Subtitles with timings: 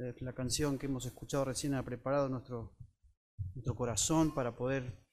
[0.00, 2.76] eh, la canción que hemos escuchado recién ha preparado nuestro,
[3.54, 5.04] nuestro corazón para poder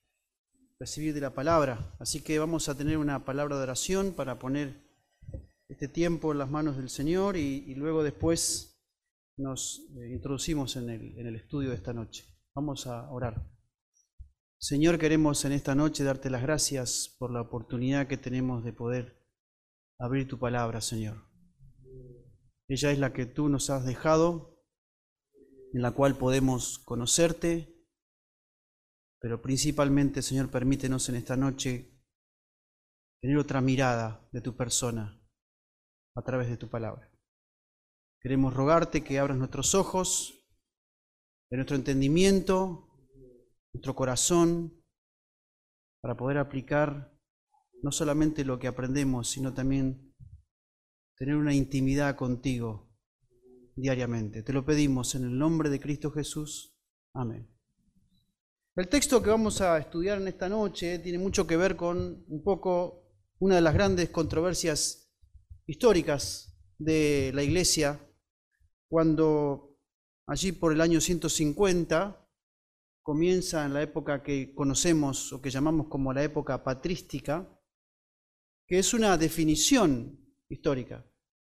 [0.79, 1.95] recibir de la palabra.
[1.99, 4.87] Así que vamos a tener una palabra de oración para poner
[5.67, 8.81] este tiempo en las manos del Señor y, luego después
[9.37, 12.25] nos eh, introducimos en el, en el estudio de esta noche.
[12.55, 13.45] Vamos a orar.
[14.59, 19.23] Señor, queremos en esta noche darte las gracias por la oportunidad que tenemos de poder
[19.99, 21.27] abrir tu palabra, Señor.
[22.67, 24.56] Ella es la que tú nos has dejado,
[25.73, 27.73] en la cual podemos conocerte,
[29.19, 31.91] pero principalmente, Señor, permítenos en esta noche
[33.21, 35.19] tener otra mirada de tu persona
[36.15, 37.11] a través de tu palabra.
[38.21, 40.33] Queremos rogarte que abras nuestros ojos,
[41.49, 42.89] de nuestro entendimiento,
[43.73, 44.83] nuestro corazón,
[46.01, 47.13] para poder aplicar
[47.81, 50.15] no solamente lo que aprendemos, sino también
[51.17, 52.86] tener una intimidad contigo
[53.77, 54.43] diariamente.
[54.43, 56.75] Te lo pedimos en el nombre de Cristo Jesús.
[57.13, 57.47] Amén.
[58.75, 62.43] El texto que vamos a estudiar en esta noche tiene mucho que ver con un
[62.43, 63.07] poco
[63.39, 65.11] una de las grandes controversias
[65.65, 67.99] históricas de la iglesia,
[68.89, 69.77] cuando
[70.27, 72.27] allí por el año 150
[73.01, 77.47] comienza en la época que conocemos o que llamamos como la época patrística,
[78.67, 81.05] que es una definición histórica.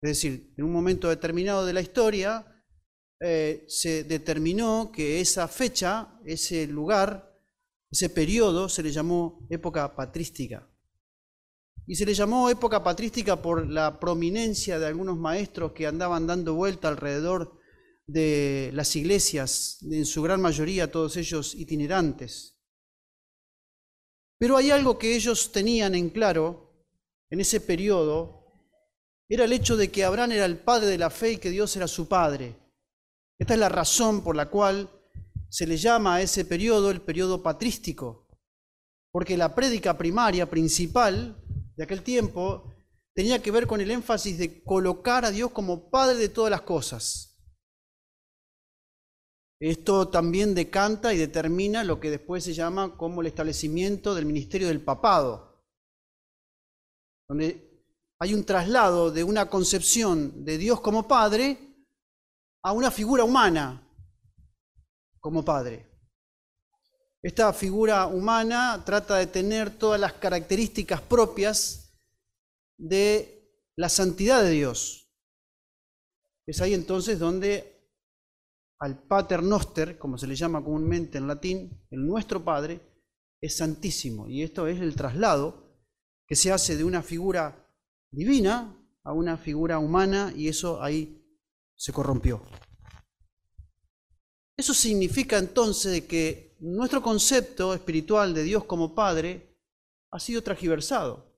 [0.04, 2.46] Es decir, en un momento determinado de la historia
[3.22, 7.34] eh, se determinó que esa fecha, ese lugar,
[7.90, 10.70] ese periodo se le llamó época patrística.
[11.88, 16.54] Y se le llamó época patrística por la prominencia de algunos maestros que andaban dando
[16.54, 17.58] vuelta alrededor
[18.06, 22.60] de las iglesias, en su gran mayoría todos ellos itinerantes.
[24.38, 26.76] Pero hay algo que ellos tenían en claro
[27.30, 28.43] en ese periodo,
[29.34, 31.76] era el hecho de que Abraham era el padre de la fe y que Dios
[31.76, 32.56] era su padre.
[33.40, 34.88] Esta es la razón por la cual
[35.50, 38.28] se le llama a ese periodo el periodo patrístico,
[39.12, 41.36] porque la prédica primaria principal
[41.76, 42.72] de aquel tiempo
[43.16, 46.62] tenía que ver con el énfasis de colocar a Dios como Padre de todas las
[46.62, 47.36] cosas.
[49.60, 54.68] Esto también decanta y determina lo que después se llama como el establecimiento del ministerio
[54.68, 55.66] del papado,
[57.28, 57.73] donde
[58.24, 61.58] hay un traslado de una concepción de Dios como Padre
[62.64, 63.86] a una figura humana
[65.20, 65.86] como Padre.
[67.22, 72.00] Esta figura humana trata de tener todas las características propias
[72.78, 75.14] de la santidad de Dios.
[76.48, 77.92] Es ahí entonces donde
[78.80, 82.80] al Pater Noster, como se le llama comúnmente en latín, el nuestro Padre,
[83.42, 84.30] es santísimo.
[84.30, 85.76] Y esto es el traslado
[86.26, 87.60] que se hace de una figura
[88.14, 91.22] divina a una figura humana y eso ahí
[91.76, 92.42] se corrompió.
[94.56, 99.58] Eso significa entonces que nuestro concepto espiritual de Dios como Padre
[100.12, 101.36] ha sido transgiversado.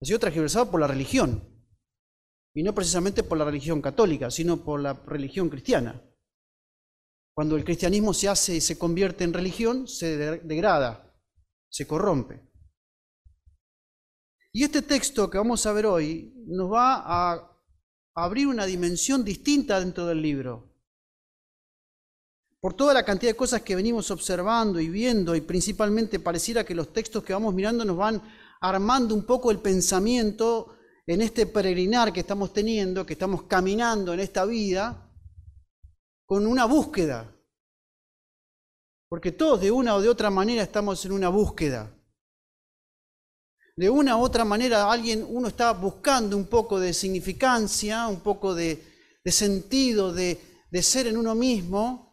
[0.00, 1.42] Ha sido transgiversado por la religión.
[2.54, 6.00] Y no precisamente por la religión católica, sino por la religión cristiana.
[7.34, 11.14] Cuando el cristianismo se hace y se convierte en religión, se degrada,
[11.68, 12.47] se corrompe.
[14.52, 17.58] Y este texto que vamos a ver hoy nos va a
[18.14, 20.68] abrir una dimensión distinta dentro del libro
[22.60, 26.74] por toda la cantidad de cosas que venimos observando y viendo, y principalmente pareciera que
[26.74, 28.22] los textos que vamos mirando nos van
[28.60, 30.74] armando un poco el pensamiento
[31.06, 35.10] en este peregrinar que estamos teniendo, que estamos caminando en esta vida,
[36.26, 37.32] con una búsqueda.
[39.08, 41.94] Porque todos de una o de otra manera estamos en una búsqueda.
[43.78, 48.52] De una u otra manera alguien, uno está buscando un poco de significancia, un poco
[48.52, 48.82] de,
[49.24, 50.36] sentido, de,
[50.68, 52.12] de ser en uno mismo,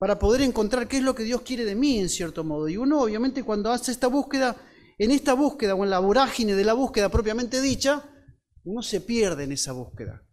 [0.00, 2.68] para poder encontrar qué es lo que Dios quiere de mí, en cierto modo.
[2.68, 4.56] Y uno, obviamente, cuando hace esta búsqueda,
[4.98, 8.02] en esta búsqueda o en la vorágine de la búsqueda propiamente dicha,
[8.64, 10.28] uno se pierde en esa búsqueda.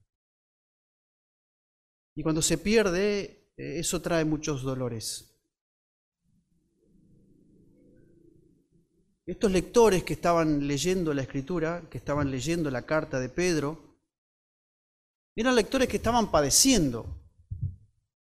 [2.16, 5.29] Y cuando se pierde, eh, eso trae muchos dolores.
[9.30, 14.00] Estos lectores que estaban leyendo la escritura, que estaban leyendo la carta de Pedro,
[15.36, 17.20] eran lectores que estaban padeciendo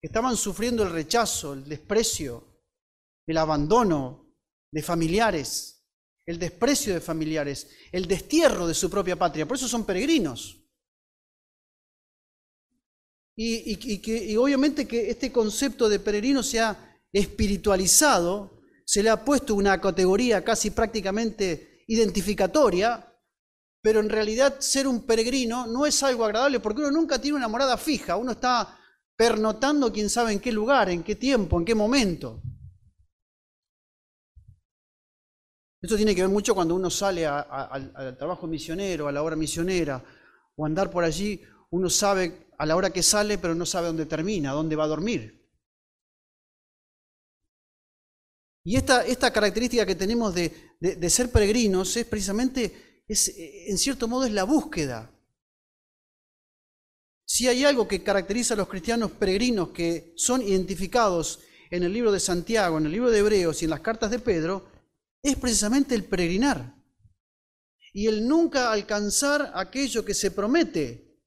[0.02, 2.44] estaban sufriendo el rechazo, el desprecio,
[3.26, 4.34] el abandono
[4.72, 5.84] de familiares,
[6.26, 9.46] el desprecio de familiares, el destierro de su propia patria.
[9.46, 10.56] Por eso son peregrinos.
[13.36, 18.59] Y, obviamente que este concepto de peregrino se ha espiritualizado,
[18.90, 23.06] se le ha puesto una categoría casi prácticamente identificatoria,
[23.80, 27.46] pero en realidad ser un peregrino no es algo agradable porque uno nunca tiene una
[27.46, 28.76] morada fija, uno está
[29.16, 32.42] pernotando quién sabe en qué lugar, en qué tiempo, en qué momento.
[35.80, 40.02] Esto tiene que ver mucho cuando uno sale al trabajo misionero, a la hora misionera,
[40.56, 41.40] o andar por allí,
[41.70, 44.88] uno sabe a la hora que sale, pero no sabe dónde termina, dónde va a
[44.88, 45.39] dormir.
[48.62, 54.06] Y esta, esta característica que tenemos de, de, ser peregrinos es precisamente, es, en cierto
[54.06, 55.10] modo, es la búsqueda.
[57.24, 61.40] Si hay algo que caracteriza a los cristianos peregrinos que son identificados
[61.70, 64.18] en el libro de Santiago, en el libro de Hebreos y en las cartas de
[64.18, 64.68] Pedro,
[65.22, 66.74] es precisamente el peregrinar.
[67.92, 71.18] Y el nunca alcanzar aquello que se promete.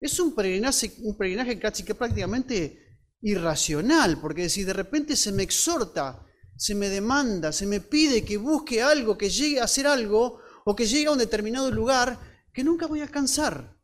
[0.00, 2.82] Es un peregrinaje, un peregrinaje casi que prácticamente
[3.20, 6.26] irracional, porque si de repente se me exhorta,
[6.56, 10.76] se me demanda, se me pide que busque algo, que llegue a hacer algo, o
[10.76, 12.18] que llegue a un determinado lugar
[12.52, 13.76] que nunca voy a alcanzar.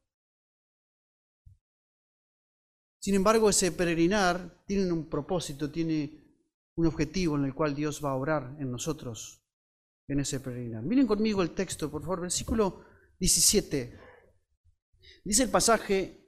[3.01, 6.25] Sin embargo, ese peregrinar tiene un propósito, tiene
[6.77, 9.43] un objetivo en el cual Dios va a obrar en nosotros
[10.07, 10.83] en ese peregrinar.
[10.83, 12.85] Miren conmigo el texto, por favor, versículo
[13.19, 14.01] 17.
[15.25, 16.28] Dice el pasaje,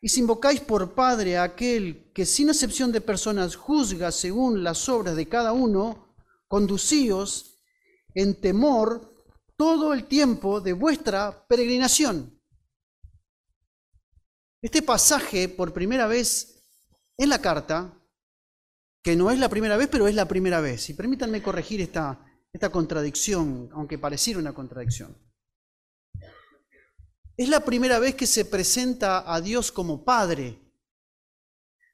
[0.00, 4.88] y si invocáis por Padre a aquel que sin excepción de personas juzga según las
[4.88, 6.14] obras de cada uno,
[6.48, 7.58] conducíos
[8.14, 9.14] en temor
[9.56, 12.40] todo el tiempo de vuestra peregrinación.
[14.62, 16.62] Este pasaje, por primera vez
[17.18, 17.94] en la carta,
[19.02, 20.88] que no es la primera vez, pero es la primera vez.
[20.90, 25.16] Y permítanme corregir esta, esta contradicción, aunque pareciera una contradicción.
[27.40, 30.58] Es la primera vez que se presenta a Dios como Padre,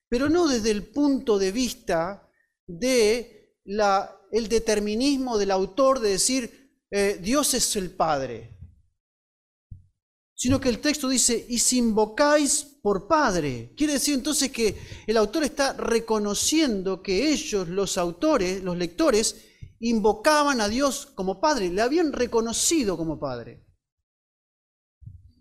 [0.09, 2.29] pero no desde el punto de vista
[2.67, 8.57] de la, el determinismo del autor de decir eh, Dios es el Padre
[10.39, 13.73] sino que el texto dice, y si invocáis por Padre.
[13.75, 14.77] Quiere decir entonces que
[15.07, 19.37] el autor está reconociendo que ellos, los autores, los lectores,
[19.81, 23.66] invocaban a Dios como Padre, le habían reconocido como Padre.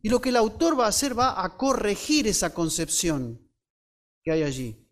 [0.05, 3.41] Y lo que el autor va a hacer va a corregir esa concepción
[4.21, 4.87] que hay allí.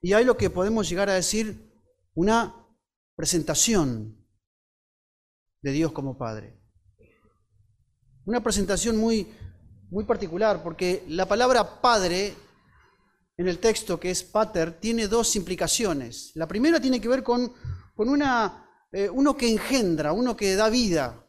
[0.00, 1.70] Y hay lo que podemos llegar a decir
[2.14, 2.66] una
[3.14, 4.26] presentación
[5.60, 6.58] de Dios como Padre.
[8.24, 9.34] Una presentación muy,
[9.90, 12.34] muy particular, porque la palabra padre
[13.36, 16.32] en el texto, que es pater, tiene dos implicaciones.
[16.36, 17.52] La primera tiene que ver con,
[17.94, 21.27] con una, eh, uno que engendra, uno que da vida.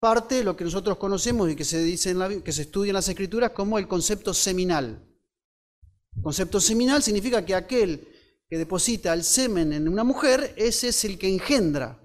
[0.00, 2.90] Parte de lo que nosotros conocemos y que se, dice en la, que se estudia
[2.90, 5.06] en las escrituras como el concepto seminal.
[6.16, 8.08] El concepto seminal significa que aquel
[8.48, 12.02] que deposita el semen en una mujer, ese es el que engendra.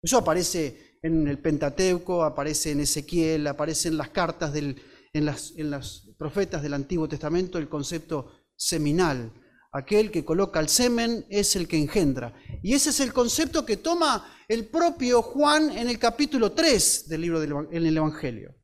[0.00, 4.80] Eso aparece en el Pentateuco, aparece en Ezequiel, aparece en las cartas, del,
[5.12, 9.32] en, las, en los profetas del Antiguo Testamento el concepto seminal.
[9.76, 12.32] Aquel que coloca el semen es el que engendra.
[12.62, 17.20] Y ese es el concepto que toma el propio Juan en el capítulo 3 del
[17.20, 18.54] libro del en el Evangelio.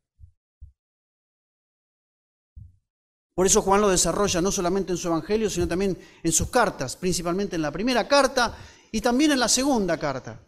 [3.35, 6.97] Por eso Juan lo desarrolla no solamente en su Evangelio, sino también en sus cartas,
[6.97, 8.57] principalmente en la primera carta
[8.91, 10.41] y también en la segunda carta.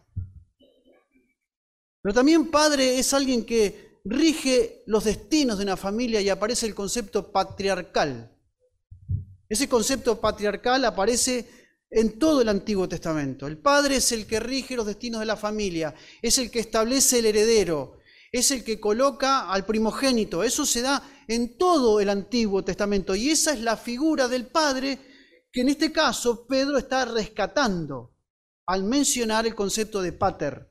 [2.01, 6.73] Pero también padre es alguien que rige los destinos de una familia y aparece el
[6.73, 8.34] concepto patriarcal.
[9.47, 11.47] Ese concepto patriarcal aparece
[11.89, 13.47] en todo el Antiguo Testamento.
[13.47, 17.19] El padre es el que rige los destinos de la familia, es el que establece
[17.19, 17.99] el heredero,
[18.31, 20.43] es el que coloca al primogénito.
[20.43, 24.99] Eso se da en todo el Antiguo Testamento y esa es la figura del padre
[25.51, 28.13] que en este caso Pedro está rescatando
[28.67, 30.69] al mencionar el concepto de pater.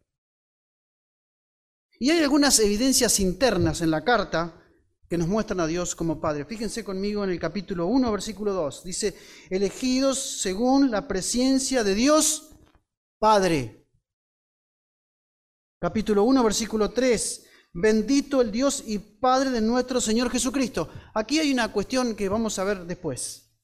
[1.98, 4.63] Y hay algunas evidencias internas en la carta
[5.14, 6.44] que nos muestran a Dios como Padre.
[6.44, 8.82] Fíjense conmigo en el capítulo 1, versículo 2.
[8.82, 9.16] Dice,
[9.48, 12.50] elegidos según la presencia de Dios
[13.20, 13.86] Padre.
[15.80, 17.46] Capítulo 1, versículo 3.
[17.74, 20.90] Bendito el Dios y Padre de nuestro Señor Jesucristo.
[21.14, 23.56] Aquí hay una cuestión que vamos a ver después.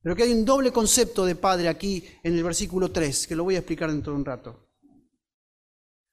[0.00, 3.42] Pero que hay un doble concepto de Padre aquí en el versículo 3, que lo
[3.42, 4.68] voy a explicar dentro de un rato.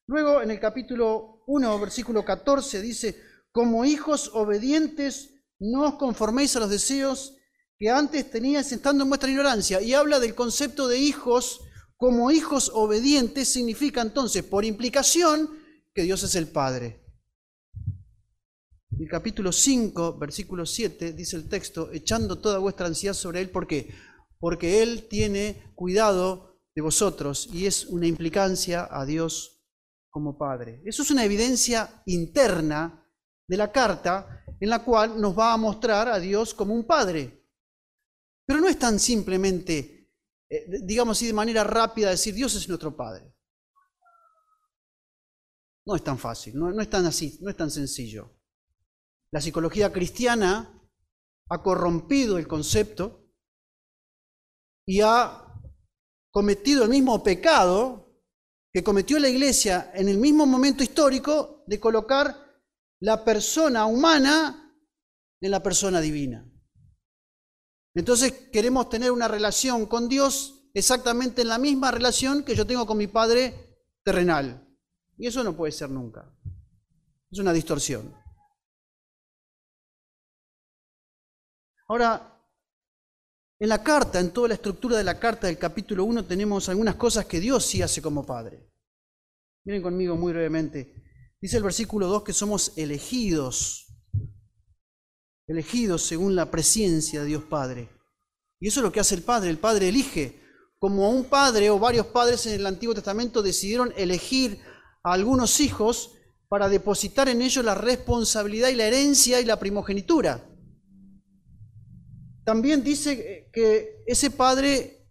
[0.07, 3.24] Luego en el capítulo 1, versículo 14 dice,
[3.55, 7.37] como hijos obedientes, no os conforméis a los deseos
[7.79, 9.81] que antes teníais estando en vuestra ignorancia.
[9.81, 11.61] Y habla del concepto de hijos
[11.95, 15.57] como hijos obedientes, significa entonces, por implicación,
[15.93, 16.99] que Dios es el Padre.
[18.99, 23.67] El capítulo 5, versículo 7, dice el texto, echando toda vuestra ansiedad sobre Él, ¿por
[23.67, 23.95] qué?
[24.37, 29.63] Porque Él tiene cuidado de vosotros y es una implicancia a Dios
[30.09, 30.81] como Padre.
[30.83, 33.01] Eso es una evidencia interna
[33.47, 37.45] de la carta en la cual nos va a mostrar a Dios como un Padre.
[38.45, 40.11] Pero no es tan simplemente,
[40.49, 43.33] eh, digamos así, de manera rápida decir Dios es nuestro Padre.
[45.85, 48.39] No es tan fácil, no, no es tan así, no es tan sencillo.
[49.31, 50.81] La psicología cristiana
[51.49, 53.29] ha corrompido el concepto
[54.87, 55.45] y ha
[56.31, 58.21] cometido el mismo pecado
[58.71, 62.44] que cometió la iglesia en el mismo momento histórico de colocar
[63.05, 64.75] la persona humana
[65.39, 66.43] en la persona divina.
[67.93, 72.87] Entonces queremos tener una relación con Dios exactamente en la misma relación que yo tengo
[72.87, 74.67] con mi Padre terrenal.
[75.19, 76.35] Y eso no puede ser nunca.
[77.29, 78.11] Es una distorsión.
[81.87, 82.43] Ahora,
[83.59, 86.95] en la carta, en toda la estructura de la carta del capítulo 1, tenemos algunas
[86.95, 88.67] cosas que Dios sí hace como Padre.
[89.63, 91.04] Miren conmigo muy brevemente.
[91.41, 93.87] Dice el versículo 2 que somos elegidos,
[95.47, 97.89] elegidos según la presencia de Dios Padre.
[98.59, 99.49] Y eso es lo que hace el Padre.
[99.49, 100.41] El Padre elige.
[100.77, 104.59] Como un padre o varios padres en el Antiguo Testamento decidieron elegir
[105.03, 106.11] a algunos hijos
[106.47, 110.47] para depositar en ellos la responsabilidad y la herencia y la primogenitura.
[112.43, 115.09] También dice que ese Padre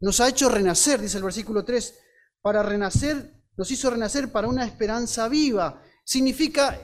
[0.00, 1.98] nos ha hecho renacer, dice el versículo 3,
[2.40, 5.82] para renacer, nos hizo renacer para una esperanza viva.
[6.02, 6.80] Significa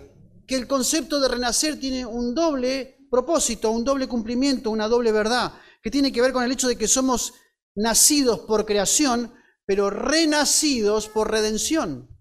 [0.46, 5.54] que el concepto de renacer tiene un doble propósito, un doble cumplimiento, una doble verdad,
[5.82, 7.32] que tiene que ver con el hecho de que somos
[7.76, 9.32] nacidos por creación,
[9.64, 12.14] pero renacidos por redención.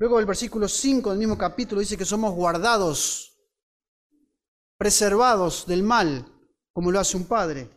[0.00, 3.38] Luego el versículo 5 del mismo capítulo dice que somos guardados
[4.76, 6.26] preservados del mal,
[6.72, 7.70] como lo hace un padre.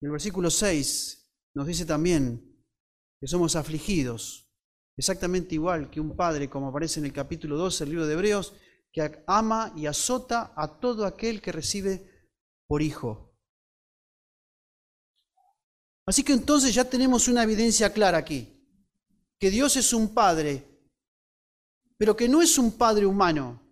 [0.00, 1.17] el versículo 6
[1.58, 2.56] nos dice también
[3.20, 4.48] que somos afligidos,
[4.96, 8.54] exactamente igual que un padre, como aparece en el capítulo 12 del libro de Hebreos,
[8.92, 12.30] que ama y azota a todo aquel que recibe
[12.68, 13.36] por hijo.
[16.06, 18.64] Así que entonces ya tenemos una evidencia clara aquí,
[19.36, 20.64] que Dios es un padre,
[21.96, 23.68] pero que no es un padre humano,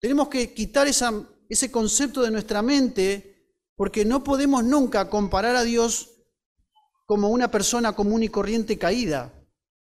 [0.00, 3.37] tenemos que quitar ese concepto de nuestra mente
[3.78, 6.10] porque no podemos nunca comparar a Dios
[7.06, 9.32] como una persona común y corriente caída.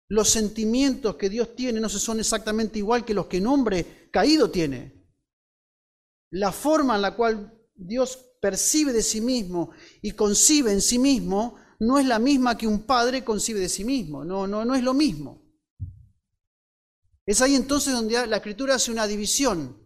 [0.09, 4.51] Los sentimientos que Dios tiene no son exactamente igual que los que un hombre caído
[4.51, 5.07] tiene.
[6.33, 9.71] La forma en la cual Dios percibe de sí mismo
[10.03, 13.85] y concibe en sí mismo no es la misma que un padre concibe de sí
[13.85, 14.25] mismo.
[14.25, 15.41] No, no, no es lo mismo.
[17.25, 19.81] Es ahí entonces donde la escritura hace una división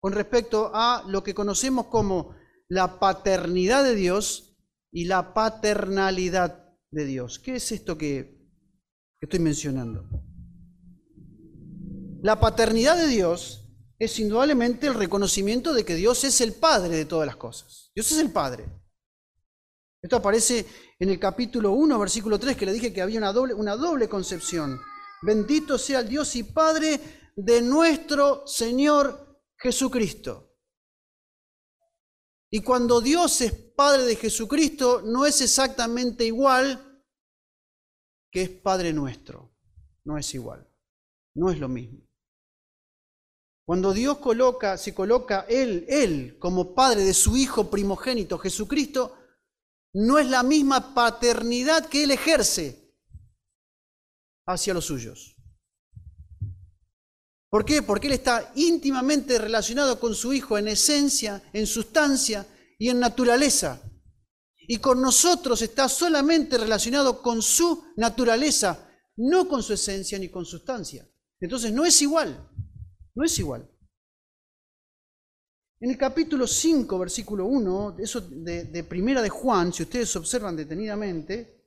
[0.00, 2.39] con respecto a lo que conocemos como
[2.70, 4.56] la paternidad de Dios
[4.92, 7.40] y la paternalidad de Dios.
[7.40, 8.38] ¿Qué es esto que,
[9.20, 10.08] estoy mencionando?
[12.22, 17.04] La paternidad de Dios es indudablemente el reconocimiento de que Dios es el Padre de
[17.04, 17.90] todas las cosas.
[17.94, 18.66] Dios es el Padre.
[20.00, 20.64] Esto aparece
[20.98, 24.08] en el capítulo 1, versículo 3, que le dije que había una doble, una doble
[24.08, 24.80] concepción.
[25.22, 27.00] Bendito sea el Dios y Padre
[27.34, 30.49] de nuestro Señor Jesucristo.
[32.50, 37.04] Y cuando Dios es Padre de Jesucristo, no es exactamente igual
[38.30, 39.54] que es Padre nuestro.
[40.04, 40.68] No es igual.
[41.34, 42.00] No es lo mismo.
[43.64, 49.16] Cuando Dios coloca, se coloca Él, Él como Padre de su Hijo primogénito, Jesucristo,
[49.92, 52.92] no es la misma paternidad que Él ejerce
[54.46, 55.36] hacia los suyos.
[57.50, 57.82] ¿Por qué?
[57.82, 62.46] Porque Él está íntimamente relacionado con su Hijo en esencia, en sustancia
[62.78, 63.82] y en naturaleza.
[64.56, 70.46] Y con nosotros está solamente relacionado con su naturaleza, no con su esencia ni con
[70.46, 71.04] sustancia.
[71.40, 72.48] Entonces no es igual,
[73.16, 73.68] no es igual.
[75.80, 80.54] En el capítulo 5, versículo 1, eso de, de Primera de Juan, si ustedes observan
[80.54, 81.58] detenidamente,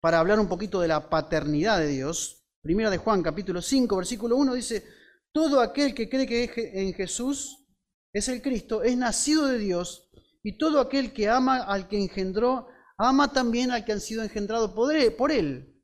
[0.00, 4.36] para hablar un poquito de la paternidad de Dios, Primera de Juan, capítulo 5, versículo
[4.36, 4.84] 1 dice,
[5.32, 7.66] todo aquel que cree que en Jesús
[8.12, 10.10] es el Cristo, es nacido de Dios,
[10.42, 14.72] y todo aquel que ama al que engendró, ama también al que han sido engendrados
[14.72, 15.82] por él.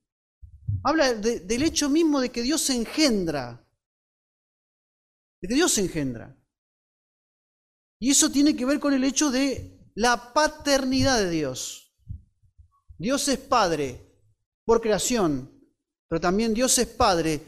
[0.85, 3.67] Habla del hecho mismo de que Dios engendra,
[5.41, 6.37] de que Dios se engendra.
[7.99, 11.97] Y eso tiene que ver con el hecho de la paternidad de Dios.
[12.99, 14.15] Dios es Padre
[14.65, 15.56] por creación,
[16.09, 17.41] pero también Dios es Padre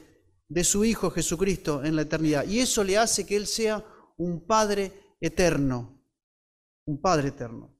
[0.49, 2.47] de su Hijo Jesucristo en la eternidad.
[2.47, 3.85] Y eso le hace que Él sea
[4.17, 6.03] un Padre eterno.
[6.87, 7.79] Un Padre eterno.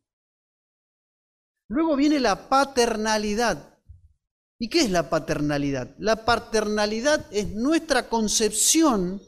[1.69, 3.79] Luego viene la paternalidad.
[4.59, 5.95] ¿Y qué es la paternalidad?
[5.99, 9.23] La paternalidad es nuestra concepción,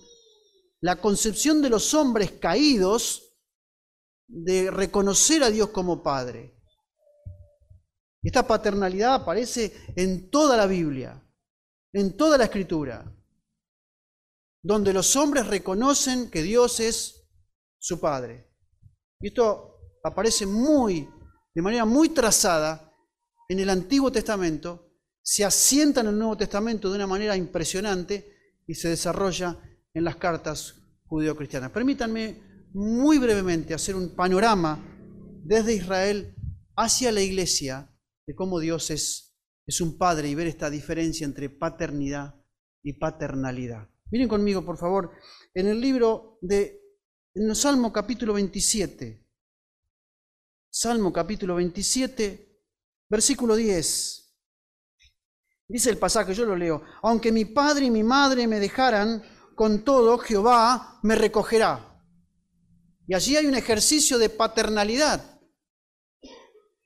[0.81, 3.37] la concepción de los hombres caídos
[4.27, 6.57] de reconocer a Dios como Padre.
[8.23, 11.23] Esta paternalidad aparece en toda la Biblia,
[11.93, 13.13] en toda la Escritura,
[14.63, 17.29] donde los hombres reconocen que Dios es
[17.79, 18.49] su Padre.
[19.21, 21.09] Y esto aparece muy,
[21.55, 22.95] de manera muy trazada
[23.49, 24.91] en el Antiguo Testamento,
[25.23, 29.59] se asienta en el Nuevo Testamento de una manera impresionante y se desarrolla
[29.93, 31.71] en las cartas judeocristianas.
[31.71, 34.81] Permítanme muy brevemente hacer un panorama
[35.43, 36.35] desde Israel
[36.77, 37.93] hacia la iglesia
[38.27, 39.30] de cómo Dios es,
[39.71, 42.35] es un padre y ver esta diferencia entre paternidad
[42.83, 43.89] y paternalidad.
[44.11, 45.13] Miren conmigo, por favor,
[45.55, 46.81] en el libro de,
[47.55, 49.25] Salmo capítulo 27,
[50.69, 52.65] Salmo capítulo 27,
[53.09, 54.35] versículo 10.
[55.69, 59.23] Dice el pasaje, yo lo leo, aunque mi padre y mi madre me dejaran,
[59.55, 62.03] con todo Jehová me recogerá.
[63.07, 65.40] Y allí hay un ejercicio de paternalidad.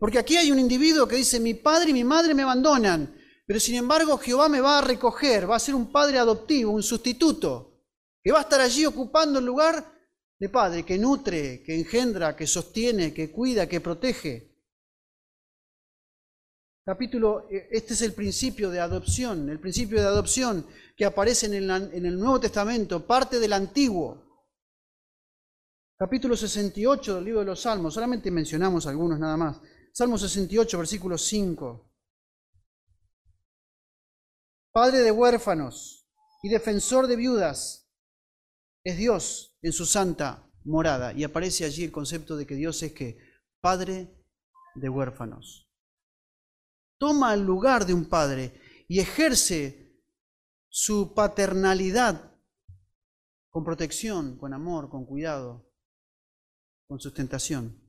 [0.05, 3.59] Porque aquí hay un individuo que dice, mi padre y mi madre me abandonan, pero
[3.59, 7.87] sin embargo Jehová me va a recoger, va a ser un padre adoptivo, un sustituto,
[8.23, 9.83] que va a estar allí ocupando el lugar
[10.39, 14.55] de padre, que nutre, que engendra, que sostiene, que cuida, que protege.
[16.85, 21.55] Capítulo, eh, este es el principio de adopción, el principio de adopción que aparece en
[21.55, 24.23] el, en el Nuevo Testamento, parte del Antiguo.
[25.97, 29.63] Capítulo 68 del libro de los Salmos, solamente mencionamos algunos nada más.
[29.97, 31.89] Salmo 68, versículo 5.
[34.73, 36.09] Padre de huérfanos
[36.43, 37.89] y defensor de viudas,
[38.85, 41.13] es Dios en su santa morada.
[41.13, 43.19] Y aparece allí el concepto de que Dios es que
[43.61, 44.21] Padre
[44.75, 45.71] de huérfanos.
[46.99, 50.03] Toma el lugar de un padre y ejerce
[50.69, 52.37] su paternalidad
[53.49, 55.73] con protección, con amor, con cuidado,
[56.89, 57.84] con sustentación.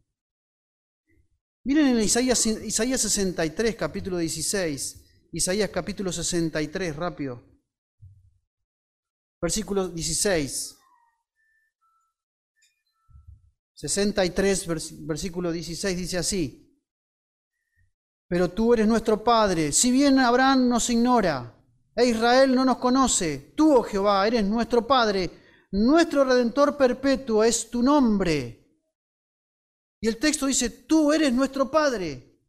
[1.65, 5.29] Miren en Isaías, Isaías 63, capítulo 16.
[5.31, 7.41] Isaías capítulo 63, rápido.
[9.41, 10.77] Versículo 16.
[13.73, 14.67] 63,
[15.07, 16.79] versículo 16 dice así.
[18.27, 19.71] Pero tú eres nuestro Padre.
[19.71, 21.51] Si bien Abraham nos ignora
[21.95, 25.31] e Israel no nos conoce, tú, oh Jehová, eres nuestro Padre.
[25.71, 28.64] Nuestro Redentor perpetuo es tu nombre.
[30.05, 32.39] Y el texto dice, tú eres nuestro Padre.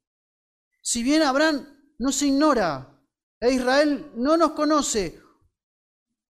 [0.83, 3.03] Si bien Abraham no se ignora
[3.41, 5.19] e Israel no nos conoce,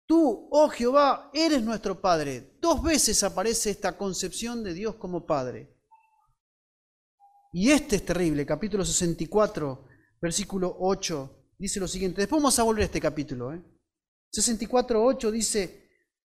[0.06, 2.56] tú, oh Jehová, eres nuestro Padre.
[2.60, 5.76] Dos veces aparece esta concepción de Dios como Padre.
[7.52, 9.84] Y este es terrible, capítulo 64,
[10.22, 12.20] versículo 8, dice lo siguiente.
[12.20, 13.52] Después vamos a volver a este capítulo.
[13.52, 13.60] ¿eh?
[14.30, 15.90] 64, 8 dice,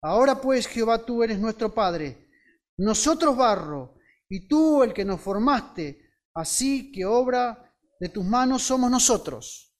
[0.02, 2.30] ahora pues Jehová, tú eres nuestro Padre,
[2.78, 3.97] nosotros barro
[4.30, 9.76] y tú el que nos formaste, así que obra de tus manos somos nosotros.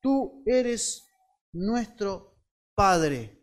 [0.00, 1.04] Tú eres
[1.52, 2.38] nuestro
[2.74, 3.38] Padre.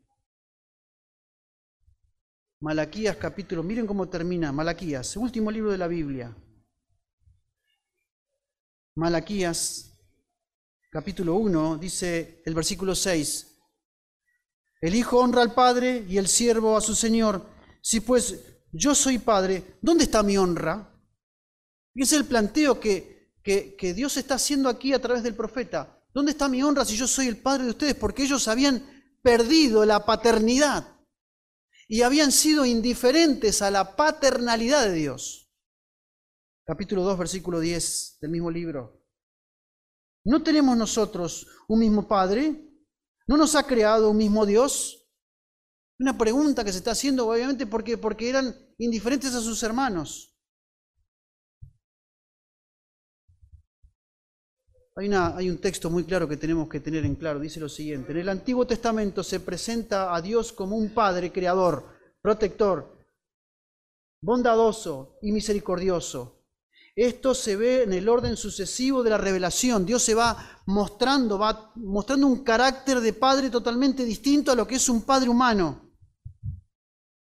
[2.59, 6.35] Malaquías capítulo, miren cómo termina Malaquías, último libro de la Biblia.
[8.95, 9.95] Malaquías
[10.89, 13.55] capítulo 1 dice el versículo 6,
[14.81, 17.45] el Hijo honra al Padre y el siervo a su Señor.
[17.81, 20.93] Si pues yo soy padre, ¿dónde está mi honra?
[21.93, 25.99] Y es el planteo que, que, Dios está haciendo aquí a través del profeta.
[26.13, 27.95] ¿Dónde está mi honra si yo soy el padre de ustedes?
[27.95, 28.83] Porque ellos habían
[29.21, 30.95] perdido la paternidad
[31.87, 35.49] y habían sido indiferentes a la paternalidad de Dios.
[36.65, 39.01] Capítulo 2, versículo 10 del mismo libro.
[40.25, 42.69] ¿No tenemos nosotros un mismo Padre?
[43.25, 45.06] ¿No nos ha creado un mismo Dios?
[45.99, 50.35] Una pregunta que se está haciendo, obviamente, porque, porque eran indiferentes a sus hermanos.
[54.95, 57.39] Hay, una, hay, un texto muy claro que tenemos que tener en claro.
[57.39, 58.11] Dice lo siguiente.
[58.11, 61.85] En el Antiguo Testamento se presenta a Dios como un Padre creador,
[62.21, 62.97] protector,
[64.21, 66.45] bondadoso y misericordioso.
[66.95, 69.85] Esto se ve en el orden sucesivo de la revelación.
[69.85, 74.75] Dios se va mostrando, va mostrando un carácter de Padre totalmente distinto a lo que
[74.75, 75.86] es un Padre humano.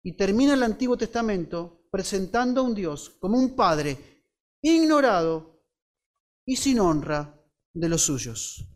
[0.03, 4.25] Y termina el Antiguo Testamento presentando a un Dios como un Padre
[4.61, 5.63] ignorado
[6.45, 7.39] y sin honra
[7.73, 8.67] de los suyos.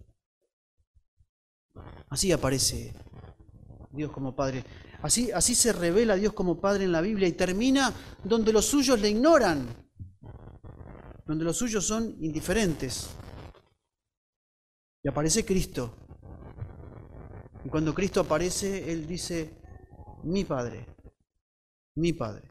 [2.09, 2.95] Así aparece
[3.91, 4.65] Dios como Padre.
[5.03, 9.01] Así, así se revela Dios como Padre en la Biblia y termina donde los suyos
[9.01, 9.85] le ignoran.
[11.27, 13.09] donde los suyos son indiferentes.
[15.03, 15.97] Y aparece Cristo.
[17.65, 19.61] Y cuando Cristo aparece, Él dice,
[20.23, 20.96] mi Padre,
[21.97, 22.49] mi Padre,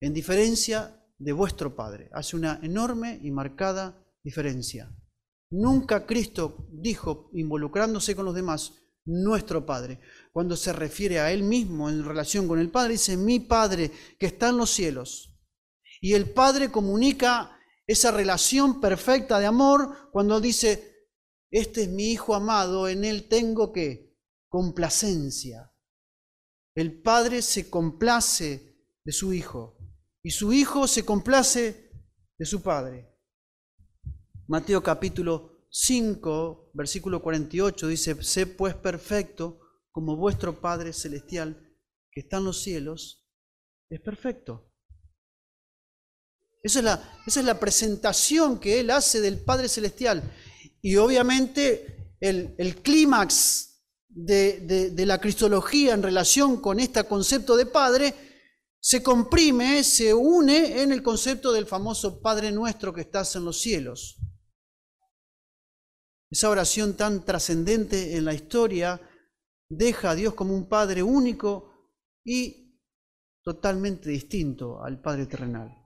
[0.00, 2.10] en diferencia de vuestro Padre.
[2.12, 4.92] Hace una enorme y marcada diferencia.
[5.50, 8.72] Nunca Cristo dijo, involucrándose con los demás,
[9.04, 10.00] nuestro Padre.
[10.32, 14.26] Cuando se refiere a Él mismo en relación con el Padre, dice, mi Padre que
[14.26, 15.36] está en los cielos.
[16.00, 21.08] Y el Padre comunica esa relación perfecta de amor cuando dice,
[21.50, 24.16] este es mi Hijo amado, en Él tengo que
[24.48, 25.71] complacencia.
[26.74, 29.78] El Padre se complace de su Hijo
[30.22, 31.90] y su Hijo se complace
[32.38, 33.08] de su Padre.
[34.46, 41.68] Mateo capítulo 5, versículo 48 dice, sé pues perfecto como vuestro Padre Celestial
[42.10, 43.28] que está en los cielos
[43.90, 44.70] es perfecto.
[46.62, 50.22] Esa es la, esa es la presentación que Él hace del Padre Celestial.
[50.80, 53.71] Y obviamente el, el clímax
[54.14, 58.14] de, la cristología en relación con este concepto de Padre
[58.80, 63.60] se comprime, se une en el concepto del famoso Padre nuestro que estás en los
[63.60, 64.18] cielos.
[66.30, 69.00] Esa oración tan trascendente en la historia
[69.68, 71.90] deja a Dios como un Padre único
[72.24, 72.80] y
[73.42, 75.76] totalmente distinto al Padre terrenal.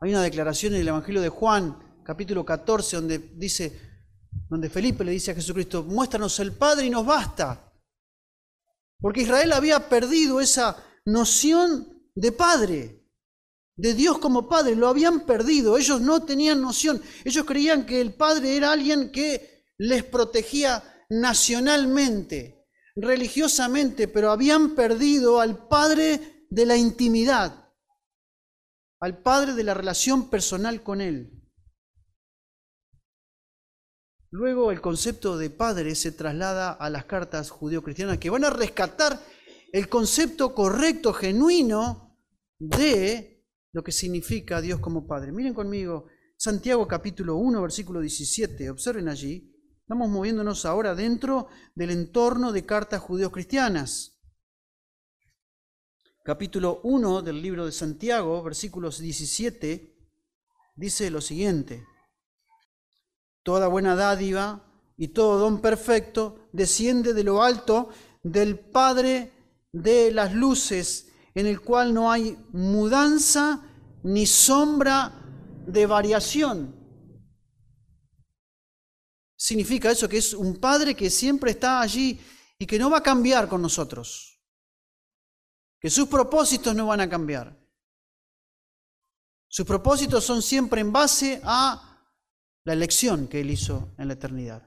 [0.00, 3.89] Hay una declaración en el Evangelio de Juan, capítulo 14, donde dice,
[4.50, 7.72] donde Felipe le dice a Jesucristo, muéstranos el Padre y nos basta.
[9.00, 13.06] Porque Israel había perdido esa noción de Padre,
[13.76, 18.12] de Dios como Padre, lo habían perdido, ellos no tenían noción, ellos creían que el
[18.12, 26.76] Padre era alguien que les protegía nacionalmente, religiosamente, pero habían perdido al Padre de la
[26.76, 27.60] intimidad
[29.00, 31.39] al Padre de la relación personal con Él.
[34.30, 39.20] Luego el concepto de Padre se traslada a las cartas judío-cristianas que van a rescatar
[39.72, 42.16] el concepto correcto, genuino
[42.58, 45.32] de lo que significa Dios como Padre.
[45.32, 48.70] Miren conmigo Santiago capítulo 1, versículo 17.
[48.70, 49.52] Observen allí.
[49.80, 54.20] Estamos moviéndonos ahora dentro del entorno de cartas judío-cristianas
[56.22, 59.96] capítulo 1 del libro de Santiago, versículos 17,
[60.76, 61.84] dice lo siguiente.
[63.50, 64.62] Toda buena dádiva
[64.96, 67.88] y todo don perfecto desciende de lo alto
[68.22, 69.32] del Padre
[69.72, 73.60] de las luces, en el cual no hay mudanza
[74.04, 75.20] ni sombra
[75.66, 76.76] de variación.
[79.36, 82.20] Significa eso que es un Padre que siempre está allí
[82.56, 84.40] y que no va a cambiar con nosotros
[85.80, 87.58] que sus propósitos no van a cambiar.
[89.48, 91.89] Sus propósitos son siempre en base a
[92.64, 94.62] la elección que Él hizo en la eternidad.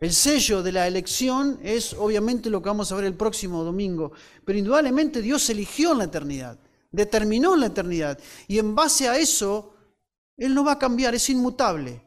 [0.00, 4.12] El sello de la elección es obviamente lo que vamos a ver el próximo domingo,
[4.44, 6.56] pero indudablemente Dios eligió en la eternidad,
[6.92, 9.74] determinó en la eternidad, y en base a eso,
[10.36, 12.06] Él no va a cambiar, es inmutable.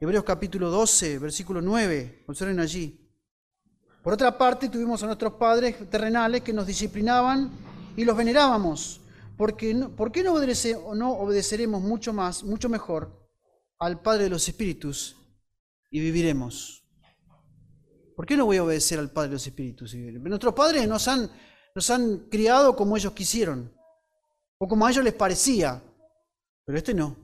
[0.00, 2.98] Hebreos capítulo 12, versículo 9, observen allí.
[4.02, 7.50] Por otra parte, tuvimos a nuestros padres terrenales que nos disciplinaban
[7.94, 9.01] y los venerábamos.
[9.36, 13.28] Porque, ¿Por qué no, obedece, obedeceremos mucho más, mucho mejor
[13.78, 15.16] al Padre de los Espíritus
[15.90, 16.84] y viviremos?
[18.14, 19.94] ¿Por qué no voy a obedecer al Padre de los Espíritus?
[19.94, 21.30] Nuestros padres nos han,
[21.74, 23.74] nos han criado como ellos quisieron
[24.58, 25.82] o como a ellos les parecía,
[26.64, 27.16] pero este no.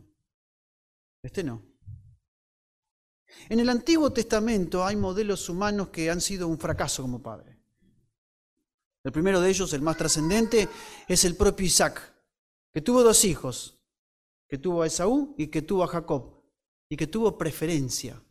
[1.23, 1.62] Este no.
[3.49, 7.58] En el Antiguo Testamento hay modelos humanos que han sido un fracaso como padre.
[9.09, 10.68] El primero de ellos, el más trascendente,
[11.09, 12.14] es el propio Isaac,
[12.71, 13.81] que tuvo dos hijos,
[14.47, 16.44] que tuvo a Esaú y que tuvo a Jacob,
[16.90, 18.23] y que tuvo preferencia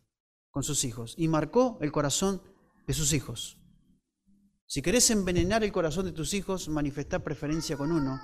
[0.52, 2.40] con sus hijos, y marcó el corazón
[2.86, 3.58] de sus hijos.
[4.66, 8.20] Si querés envenenar el corazón de tus hijos, manifestar preferencia con uno,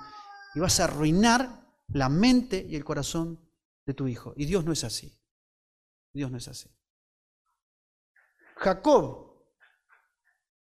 [0.53, 3.37] y vas a arruinar la mente y el corazón
[3.85, 4.33] de tu hijo.
[4.37, 5.19] Y Dios no es así.
[6.13, 6.69] Dios no es así.
[8.55, 9.25] Jacob,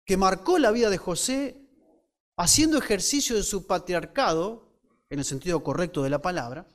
[0.05, 1.60] que marcó la vida de José
[2.40, 4.66] haciendo ejercicio de su patriarcado,
[5.11, 6.66] en el sentido correcto de la palabra,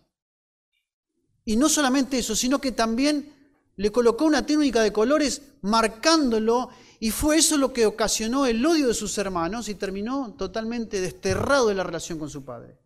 [1.44, 3.34] y no solamente eso, sino que también
[3.76, 8.90] le colocó una técnica de colores marcándolo, y fue eso lo que ocasionó el odio
[8.90, 12.80] de sus hermanos y terminó totalmente desterrado de la relación con su padre.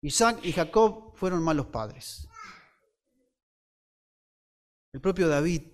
[0.00, 2.28] Isaac y Jacob fueron malos padres.
[4.92, 5.64] El propio David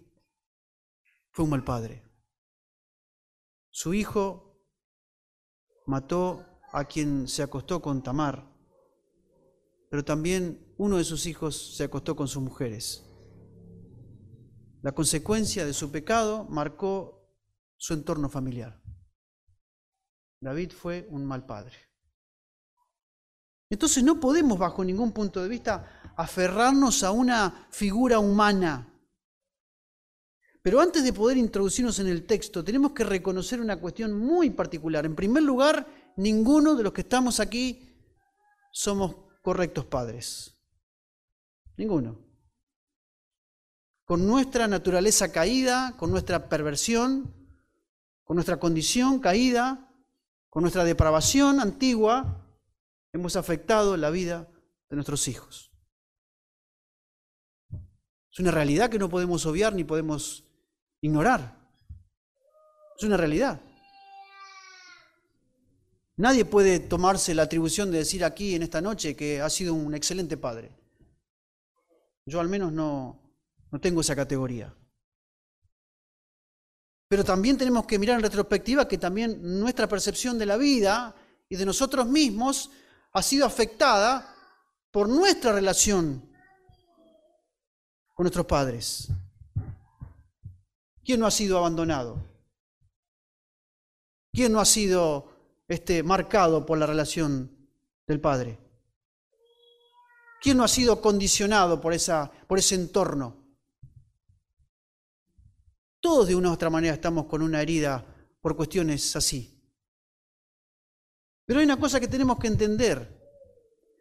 [1.30, 2.02] fue un mal padre.
[3.70, 4.43] Su hijo
[5.86, 8.50] mató a quien se acostó con Tamar,
[9.90, 13.04] pero también uno de sus hijos se acostó con sus mujeres.
[14.82, 17.24] La consecuencia de su pecado marcó
[17.76, 18.82] su entorno familiar.
[20.40, 21.76] David fue un mal padre.
[23.70, 28.93] Entonces no podemos bajo ningún punto de vista aferrarnos a una figura humana.
[30.64, 35.04] Pero antes de poder introducirnos en el texto, tenemos que reconocer una cuestión muy particular.
[35.04, 37.94] En primer lugar, ninguno de los que estamos aquí
[38.72, 40.56] somos correctos padres.
[41.76, 42.18] Ninguno.
[44.06, 47.34] Con nuestra naturaleza caída, con nuestra perversión,
[48.22, 49.92] con nuestra condición caída,
[50.48, 52.42] con nuestra depravación antigua,
[53.12, 54.48] hemos afectado la vida
[54.88, 55.72] de nuestros hijos.
[58.32, 60.43] Es una realidad que no podemos obviar ni podemos
[61.04, 61.54] ignorar.
[62.96, 63.60] Es una realidad.
[66.16, 69.94] Nadie puede tomarse la atribución de decir aquí en esta noche que ha sido un
[69.94, 70.72] excelente padre.
[72.24, 73.20] Yo al menos no,
[73.70, 74.74] no tengo esa categoría.
[77.08, 81.14] Pero también tenemos que mirar en retrospectiva que también nuestra percepción de la vida
[81.50, 82.70] y de nosotros mismos
[83.12, 84.34] ha sido afectada
[84.90, 86.32] por nuestra relación
[88.14, 89.12] con nuestros padres.
[91.04, 92.24] ¿Quién no ha sido abandonado?
[94.32, 95.28] ¿Quién no ha sido
[95.68, 97.68] este, marcado por la relación
[98.06, 98.58] del padre?
[100.40, 103.36] ¿Quién no ha sido condicionado por, esa, por ese entorno?
[106.00, 108.04] Todos de una u otra manera estamos con una herida
[108.40, 109.58] por cuestiones así.
[111.46, 113.14] Pero hay una cosa que tenemos que entender.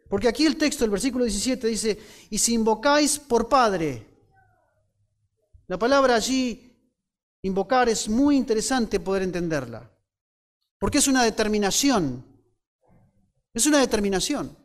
[0.08, 1.98] Porque aquí el texto, el versículo 17 dice,
[2.30, 4.06] y si invocáis por Padre.
[5.66, 6.63] La palabra allí,
[7.44, 9.90] invocar, es muy interesante poder entenderla.
[10.78, 12.24] Porque es una determinación.
[13.52, 14.56] Es una determinación.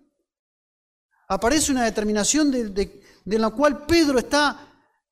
[1.27, 4.65] Aparece una determinación de, la cual Pedro está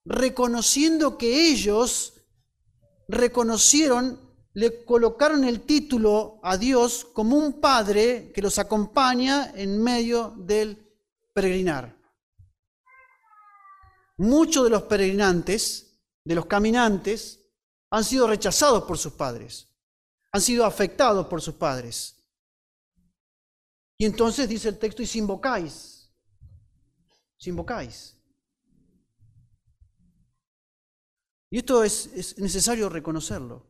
[0.05, 2.13] reconociendo que ellos
[3.07, 10.33] reconocieron le colocaron el título a Dios como un padre que los acompaña en medio
[10.35, 10.83] del
[11.31, 11.95] peregrinar.
[14.17, 17.46] Muchos de los peregrinantes, de los caminantes,
[17.89, 19.67] han sido rechazados por sus padres,
[20.31, 22.15] han sido afectados por sus padres.
[23.97, 26.11] Y entonces dice el texto, y si invocáis,
[27.37, 28.15] si invocáis.
[31.49, 33.67] Y esto es, es necesario reconocerlo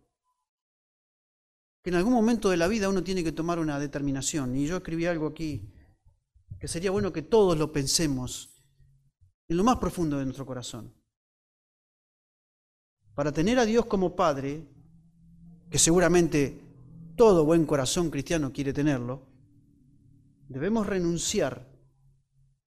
[1.89, 4.55] en algún momento de la vida uno tiene que tomar una determinación.
[4.57, 5.73] Y yo escribí algo aquí
[6.59, 8.49] que sería bueno que todos lo pensemos
[9.47, 10.93] en lo más profundo de nuestro corazón.
[13.17, 14.63] Para tener a Dios como Padre,
[15.71, 16.61] que seguramente
[17.15, 19.23] todo buen corazón cristiano quiere tenerlo,
[20.47, 21.67] debemos renunciar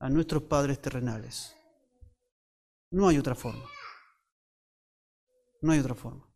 [0.00, 1.54] a nuestros padres terrenales.
[2.90, 3.64] No hay otra forma.
[5.62, 6.28] No hay otra forma.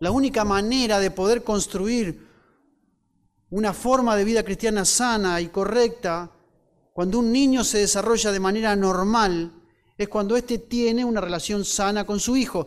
[0.00, 2.26] La única manera de poder construir
[3.50, 6.32] una forma de vida cristiana sana y correcta,
[6.92, 9.62] cuando un niño se desarrolla de manera normal,
[9.96, 12.66] es cuando éste tiene una relación sana con su hijo.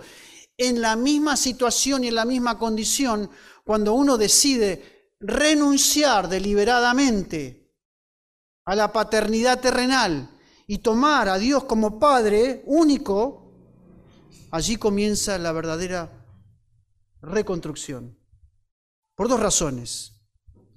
[0.57, 3.29] En la misma situación y en la misma condición,
[3.63, 7.71] cuando uno decide renunciar deliberadamente
[8.65, 10.29] a la paternidad terrenal
[10.67, 13.51] y tomar a Dios como Padre único,
[14.51, 16.25] allí comienza la verdadera
[17.21, 18.17] reconstrucción.
[19.15, 20.13] Por dos razones.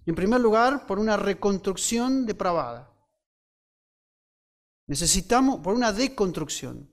[0.05, 2.92] En primer lugar, por una reconstrucción depravada.
[4.93, 6.87] Necesitamos, por una deconstrucción.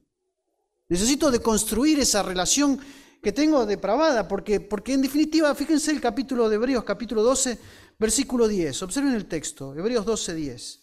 [0.88, 2.79] Necesito deconstruir esa relación
[3.21, 7.59] que tengo depravada, porque, porque en definitiva, fíjense el capítulo de Hebreos, capítulo 12,
[7.99, 8.83] versículo 10.
[8.83, 10.79] Observen el texto, Hebreos 12, 10.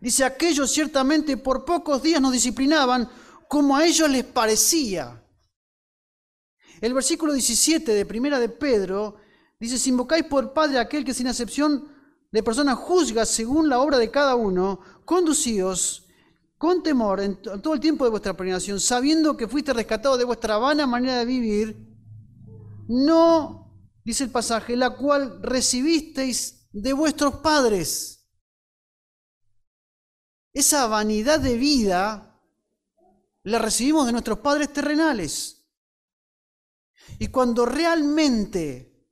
[0.00, 3.10] Dice, aquellos ciertamente por pocos días nos disciplinaban
[3.48, 5.20] como a ellos les parecía
[6.80, 9.16] el versículo 17 de Primera de Pedro
[9.58, 11.88] dice, si invocáis por Padre aquel que sin acepción
[12.32, 16.06] de personas juzga según la obra de cada uno, conducíos
[16.56, 20.58] con temor en todo el tiempo de vuestra peregrinación, sabiendo que fuiste rescatado de vuestra
[20.58, 21.90] vana manera de vivir,
[22.86, 23.72] no,
[24.04, 28.28] dice el pasaje, la cual recibisteis de vuestros padres.
[30.52, 32.42] Esa vanidad de vida
[33.44, 35.66] la recibimos de nuestros padres terrenales.
[37.18, 39.08] Y cuando realmente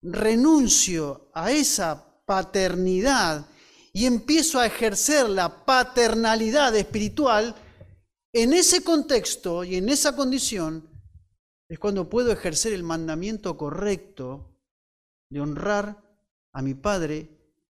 [0.00, 3.46] renuncio a esa paternidad
[3.94, 7.56] y empiezo a ejercer la paternalidad espiritual,
[8.34, 10.86] en ese contexto y en esa condición
[11.68, 14.54] es cuando puedo ejercer el mandamiento correcto
[15.30, 16.04] de honrar
[16.52, 17.30] a mi padre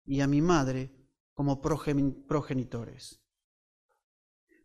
[0.04, 0.90] y a mi madre
[1.32, 3.20] como progenitores.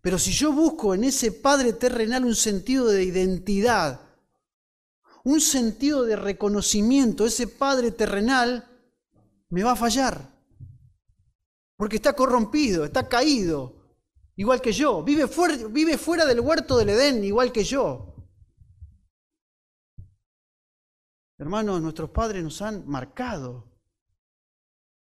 [0.01, 4.01] Pero si yo busco en ese Padre terrenal un sentido de identidad,
[5.23, 8.74] un sentido de reconocimiento, ese Padre terrenal
[9.49, 10.34] me va a fallar.
[11.77, 13.99] Porque está corrompido, está caído,
[14.36, 15.03] igual que yo.
[15.03, 18.15] Vive fuera, vive fuera del huerto del Edén, igual que yo.
[21.38, 23.71] Hermanos, nuestros padres nos han marcado.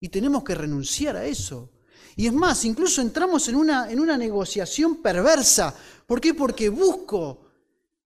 [0.01, 1.73] Y tenemos que renunciar a eso.
[2.17, 5.75] Y es más, incluso entramos en una, en una negociación perversa.
[6.07, 6.35] ¿Por qué?
[6.35, 7.49] Porque busco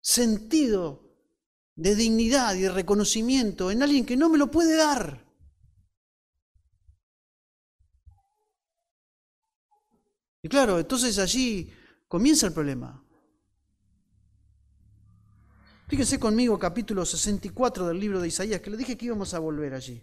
[0.01, 1.03] sentido
[1.75, 5.22] de dignidad y de reconocimiento en alguien que no me lo puede dar.
[10.43, 11.73] Y claro, entonces allí
[12.09, 13.03] comienza el problema.
[15.87, 19.75] Fíjense conmigo capítulo 64 del libro de Isaías, que le dije que íbamos a volver
[19.75, 20.03] allí.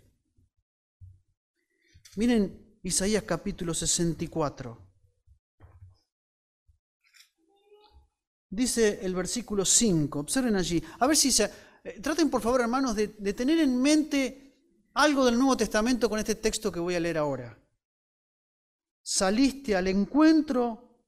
[2.15, 4.87] Miren Isaías capítulo 64.
[8.51, 11.51] Dice el versículo 5, observen allí, a ver si se...
[11.83, 14.55] Eh, traten por favor hermanos de, de tener en mente
[14.93, 17.57] algo del Nuevo Testamento con este texto que voy a leer ahora.
[19.11, 21.01] Saliste al encuentro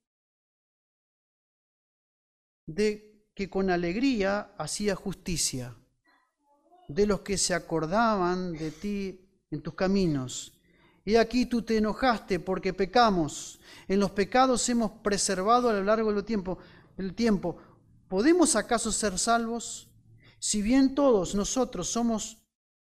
[2.66, 5.78] de que con alegría hacía justicia,
[6.88, 10.52] de los que se acordaban de ti en tus caminos
[11.06, 13.60] y aquí tú te enojaste porque pecamos.
[13.88, 16.58] En los pecados hemos preservado a lo largo del tiempo.
[16.98, 17.58] Del tiempo.
[18.08, 19.90] ¿Podemos acaso ser salvos?
[20.40, 22.40] Si bien todos nosotros somos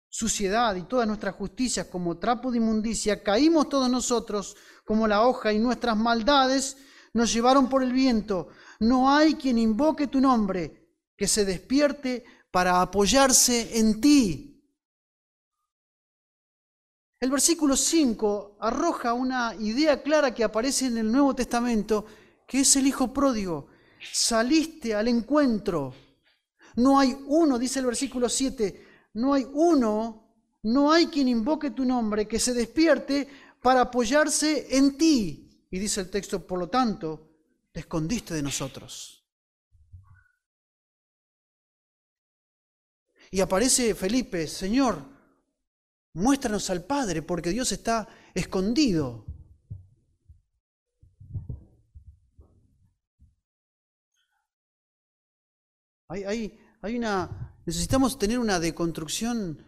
[0.09, 5.53] suciedad y todas nuestras justicias como trapo de inmundicia, caímos todos nosotros como la hoja
[5.53, 6.77] y nuestras maldades
[7.15, 8.49] nos llevaron por el viento.
[8.81, 14.51] No hay quien invoque tu nombre, que se despierte para apoyarse en ti.
[17.21, 22.05] El versículo 5 arroja una idea clara que aparece en el Nuevo Testamento,
[22.47, 23.69] que es el Hijo pródigo.
[24.13, 25.95] Saliste al encuentro.
[26.77, 30.25] No hay uno, dice el versículo 7, no hay uno,
[30.65, 33.29] no hay quien invoque tu nombre, que se despierte
[33.65, 35.67] para apoyarse en ti.
[35.71, 37.31] Y dice el texto, por lo tanto,
[37.73, 39.25] te escondiste de nosotros.
[43.31, 45.03] Y aparece Felipe, Señor,
[46.13, 49.25] Muéstranos al Padre, porque Dios está escondido.
[56.09, 59.65] Hay, hay, una, necesitamos tener una deconstrucción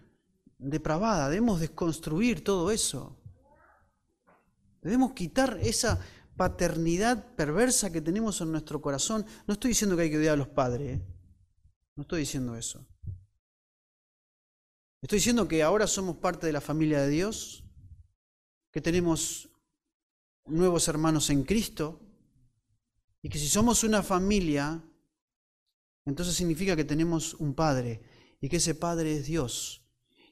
[0.59, 3.23] depravada, debemos desconstruir todo eso.
[4.87, 5.99] Debemos quitar esa
[6.37, 9.27] paternidad perversa que tenemos en nuestro corazón.
[9.45, 11.07] No estoy diciendo que hay que odiar a los padres, ¿eh?
[11.97, 12.87] no estoy diciendo eso.
[15.03, 17.65] Estoy diciendo que ahora somos parte de la familia de Dios,
[18.71, 19.51] que tenemos
[20.45, 22.01] nuevos hermanos en Cristo
[23.23, 24.85] y que si somos una familia,
[26.05, 28.03] entonces significa que tenemos un Padre
[28.41, 29.85] y que ese Padre es Dios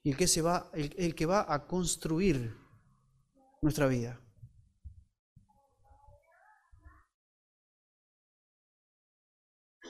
[0.05, 2.57] y que, se va, el que va a construir
[3.61, 4.24] nuestra vida.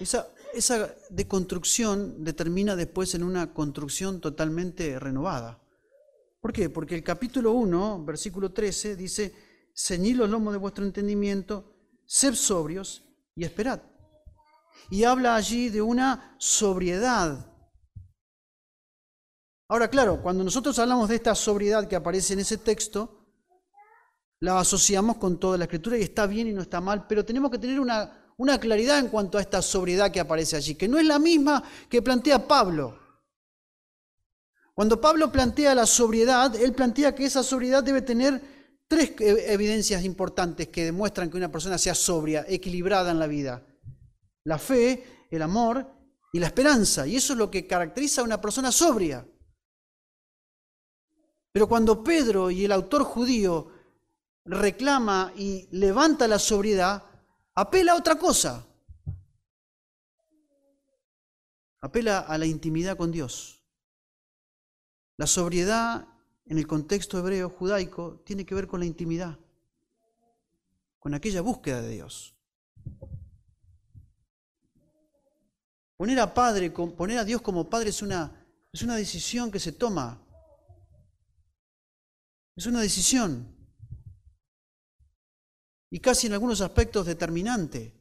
[0.01, 5.61] Esa, esa deconstrucción determina después en una construcción totalmente renovada.
[6.41, 6.69] ¿Por qué?
[6.69, 9.35] Porque el capítulo 1, versículo 13, dice,
[9.75, 11.75] ceñid los lomos de vuestro entendimiento,
[12.07, 13.03] sed sobrios
[13.35, 13.83] y esperad.
[14.91, 17.51] Y habla allí de una sobriedad.
[19.69, 23.25] Ahora, claro, cuando nosotros hablamos de esta sobriedad que aparece en ese texto,
[24.41, 27.51] la asociamos con toda la escritura y está bien y no está mal, pero tenemos
[27.51, 30.99] que tener una una claridad en cuanto a esta sobriedad que aparece allí, que no
[30.99, 32.99] es la misma que plantea Pablo.
[34.75, 38.43] Cuando Pablo plantea la sobriedad, él plantea que esa sobriedad debe tener
[38.89, 43.65] tres evidencias importantes que demuestran que una persona sea sobria, equilibrada en la vida.
[44.45, 45.87] La fe, el amor
[46.33, 47.07] y la esperanza.
[47.07, 49.25] Y eso es lo que caracteriza a una persona sobria.
[51.53, 53.69] Pero cuando Pedro y el autor judío
[54.45, 57.05] reclama y levanta la sobriedad,
[57.55, 58.67] apela a otra cosa.
[61.81, 63.63] Apela a la intimidad con Dios.
[65.17, 66.09] La sobriedad
[66.47, 69.39] en el contexto hebreo judaico tiene que ver con la intimidad,
[70.99, 72.35] con aquella búsqueda de Dios.
[75.97, 76.19] Poner
[77.19, 80.21] a Dios como padre es una, es una decisión que se toma.
[82.57, 83.54] Es una decisión
[85.95, 87.95] y casi en algunos aspectos determinante.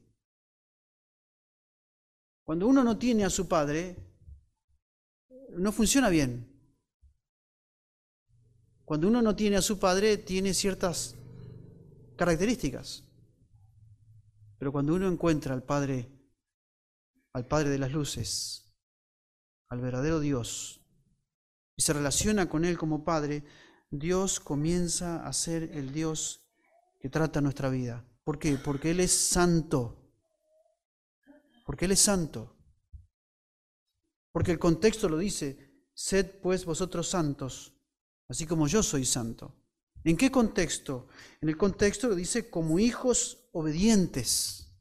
[2.42, 3.94] Cuando uno no tiene a su padre,
[5.50, 6.50] no funciona bien.
[8.84, 11.14] cuando uno no tiene a su padre, tiene ciertas
[12.16, 13.04] características.
[14.58, 16.10] Pero cuando uno encuentra al Padre,
[17.32, 18.74] al Padre de las luces,
[19.68, 20.80] al verdadero Dios,
[21.76, 23.44] y se relaciona con Él como Padre,
[23.92, 26.43] Dios comienza a ser el Dios
[27.04, 28.02] que trata nuestra vida.
[28.24, 28.56] ¿Por qué?
[28.56, 29.94] Porque Él es santo.
[31.66, 32.56] Porque Él es santo.
[34.32, 37.74] Porque el contexto lo dice, sed pues vosotros santos,
[38.26, 39.54] así como yo soy santo.
[40.02, 41.08] ¿En qué contexto?
[41.42, 44.74] En el contexto lo dice como hijos obedientes.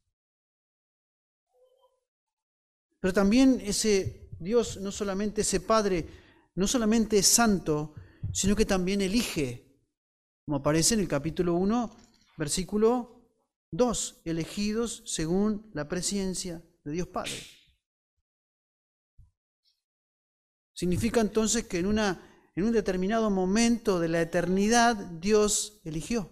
[3.02, 6.08] Pero también ese Dios, no solamente ese Padre,
[6.56, 7.96] no solamente es santo,
[8.32, 9.78] sino que también elige,
[10.46, 12.03] como aparece en el capítulo 1,
[12.44, 13.22] versículo
[13.72, 17.32] 2, elegidos según la presencia de Dios Padre.
[20.74, 26.30] Significa entonces que en, una, en un determinado momento de la eternidad Dios eligió.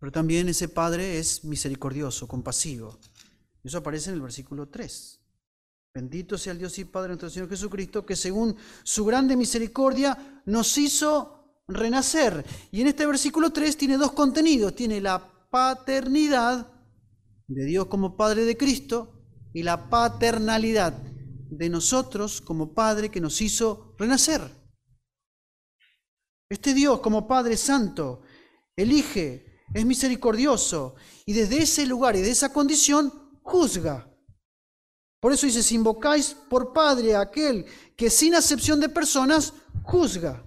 [0.00, 2.98] Pero también ese Padre es misericordioso, compasivo.
[3.62, 5.20] Eso aparece en el versículo 3.
[5.94, 10.76] Bendito sea el Dios y Padre nuestro Señor Jesucristo, que según su grande misericordia nos
[10.78, 12.44] hizo renacer.
[12.70, 14.74] Y en este versículo 3 tiene dos contenidos.
[14.74, 16.72] Tiene la paternidad
[17.46, 20.94] de Dios como Padre de Cristo y la paternalidad
[21.50, 24.40] de nosotros como Padre que nos hizo renacer.
[26.48, 28.22] Este Dios como Padre Santo
[28.76, 30.94] elige, es misericordioso
[31.24, 34.08] y desde ese lugar y de esa condición juzga.
[35.20, 37.64] Por eso dice, si invocáis por Padre a aquel
[37.96, 39.52] que sin acepción de personas
[39.82, 40.44] juzga.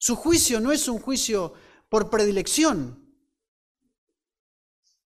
[0.00, 1.52] Su juicio no es un juicio
[1.90, 3.06] por predilección.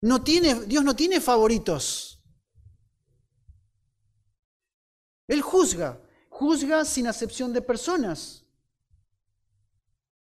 [0.01, 2.21] Dios no tiene favoritos.
[5.29, 8.45] Él juzga, juzga sin acepción de personas.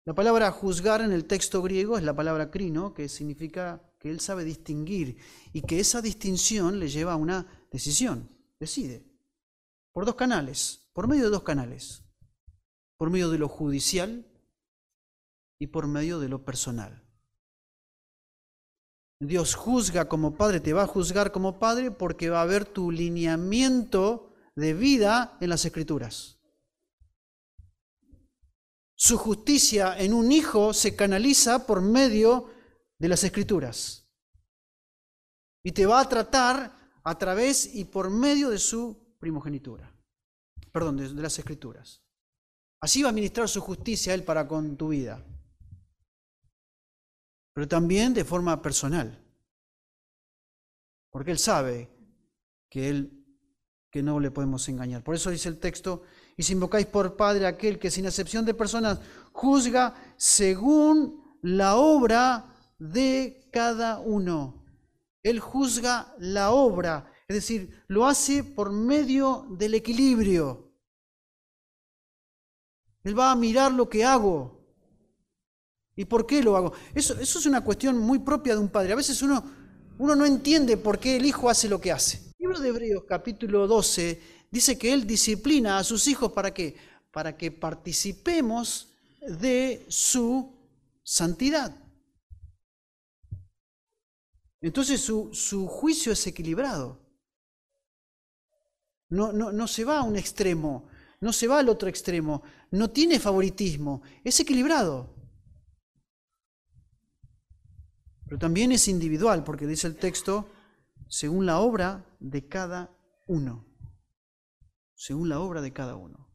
[0.04, 4.20] La palabra juzgar en el texto griego es la palabra crino, que significa que él
[4.20, 5.16] sabe distinguir
[5.54, 8.28] y que esa distinción le lleva a una decisión.
[8.60, 9.06] Decide.
[9.92, 12.04] Por dos canales, por medio de dos canales.
[12.98, 14.26] Por medio de lo judicial
[15.60, 17.04] y por medio de lo personal.
[19.20, 22.92] Dios juzga como padre, te va a juzgar como padre porque va a ver tu
[22.92, 26.38] lineamiento de vida en las escrituras.
[28.96, 32.50] Su justicia en un hijo se canaliza por medio
[32.98, 34.08] de las escrituras.
[35.64, 39.94] Y te va a tratar a través y por medio de su primogenitura.
[40.72, 42.02] Perdón, de, las escrituras.
[42.80, 45.24] Así va a ministrar su justicia Él para con tu vida.
[47.58, 49.20] Pero también de forma personal.
[51.10, 51.90] Porque Él sabe
[52.70, 53.26] que Él
[53.90, 55.02] que no le podemos engañar.
[55.02, 56.02] Por eso dice el texto,
[56.36, 59.00] y si invocáis por Padre aquel que sin excepción de personas
[59.32, 64.64] juzga según la obra de cada uno.
[65.24, 70.76] Él juzga la obra, es decir, lo hace por medio del equilibrio.
[73.02, 74.57] Él va a mirar lo que hago.
[75.98, 76.72] ¿Y por qué lo hago?
[76.94, 78.92] Eso, es una cuestión muy propia de un padre.
[78.92, 79.42] A veces uno,
[79.98, 82.18] no entiende por qué el hijo hace lo que hace.
[82.18, 86.76] El libro de Hebreos capítulo 12 dice que él disciplina a sus hijos para qué?
[87.10, 88.92] Para que participemos
[89.22, 90.56] de su
[91.02, 91.74] santidad.
[94.60, 97.00] Entonces su, juicio es equilibrado.
[99.08, 100.86] No se va a un extremo,
[101.20, 105.17] no se va al otro extremo, no tiene favoritismo, es equilibrado.
[108.28, 110.48] Pero también es individual, porque dice el texto,
[111.08, 112.94] según la obra de cada
[113.26, 113.66] uno.
[114.94, 116.28] Según la obra de cada uno.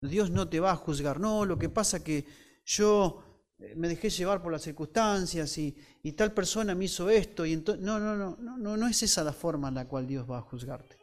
[0.00, 2.24] Dios no te va a juzgar, no, lo que pasa que
[2.64, 3.22] yo
[3.58, 5.76] eh, me dejé llevar por las circunstancias y,
[6.16, 9.32] tal persona me hizo esto y entonces no, no, no, no, no es esa la
[9.32, 10.96] forma en la cual Dios va a juzgarte.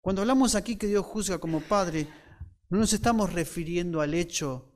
[0.00, 2.08] Cuando hablamos aquí que Dios juzga como Padre,
[2.70, 4.70] no nos estamos refiriendo al hecho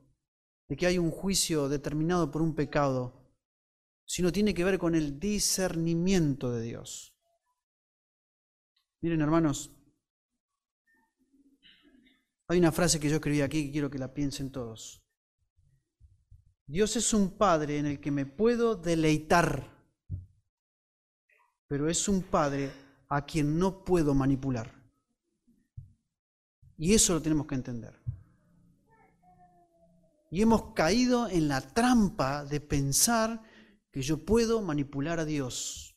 [0.67, 3.18] de que hay un juicio determinado por un pecado,
[4.09, 7.15] sino tiene que ver con el discernimiento de Dios.
[9.01, 9.71] Miren hermanos,
[12.47, 15.05] hay una frase que yo escribí aquí que quiero que la piensen todos.
[16.65, 19.77] Dios es un Padre en el que me puedo deleitar,
[21.67, 22.71] pero es un Padre
[23.09, 24.73] a quien no puedo manipular.
[26.77, 28.01] Y eso lo tenemos que entender.
[30.31, 33.43] Y hemos caído en la trampa de pensar
[33.91, 35.95] que yo puedo manipular a Dios.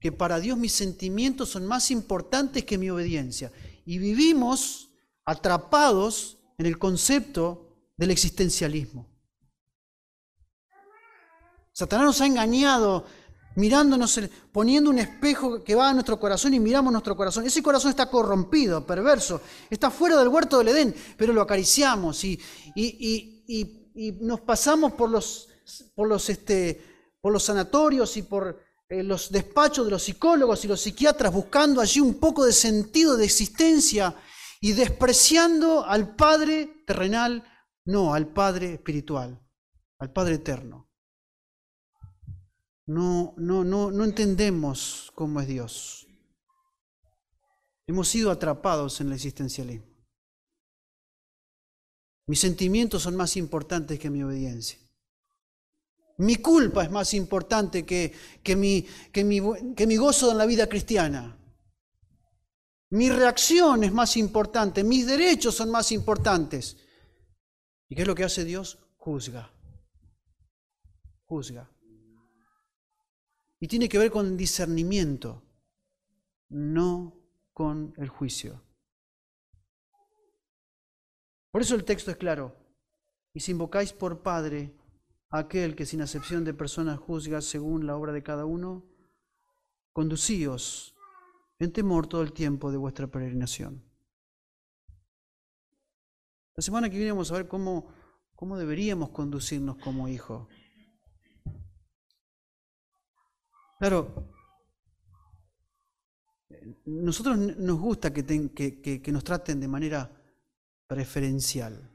[0.00, 3.52] Que para Dios mis sentimientos son más importantes que mi obediencia.
[3.88, 4.90] y vivimos
[5.24, 9.08] atrapados en el concepto del existencialismo.
[11.72, 13.04] Satanás nos ha engañado
[13.56, 14.20] mirándonos,
[14.52, 17.44] poniendo un espejo que va a nuestro corazón y miramos nuestro corazón.
[17.44, 22.38] Ese corazón está corrompido, perverso, está fuera del huerto del Edén, pero lo acariciamos y,
[24.20, 25.48] nos pasamos por los,
[25.94, 30.68] por los, este, por los sanatorios y por eh, los despachos de los psicólogos y
[30.68, 34.14] los psiquiatras buscando allí un poco de sentido de existencia
[34.60, 37.44] y despreciando al Padre terrenal,
[37.84, 39.40] no, al Padre espiritual,
[39.98, 40.86] al Padre eterno
[42.86, 46.06] no, no, no, no entendemos cómo es Dios.
[47.86, 49.86] Hemos sido atrapados en el existencialismo.
[52.28, 54.78] Mis sentimientos son más importantes que mi obediencia.
[56.18, 58.12] Mi culpa es más importante que,
[58.42, 59.40] que, mi, que, mi,
[59.74, 61.36] que mi gozo en la vida cristiana.
[62.90, 66.76] Mi reacción es más importante, mis derechos son más importantes.
[67.88, 68.78] ¿Y qué es lo que hace Dios?
[68.96, 69.52] Juzga.
[71.26, 71.70] Juzga.
[73.60, 75.42] Y tiene que ver con discernimiento,
[76.48, 77.18] no
[77.52, 78.62] con el juicio.
[81.50, 82.54] Por eso el texto es claro.
[83.32, 84.76] Y si invocáis por Padre
[85.30, 88.84] aquel que sin acepción de personas juzga según la obra de cada uno,
[89.92, 90.94] conducíos
[91.58, 93.82] en temor todo el tiempo de vuestra peregrinación.
[96.54, 97.92] La semana que viene vamos a ver cómo,
[98.34, 100.48] cómo deberíamos conducirnos como hijos.
[103.78, 104.32] Claro,
[106.86, 110.10] nosotros nos gusta que, que, nos traten de manera
[110.86, 111.90] preferencial.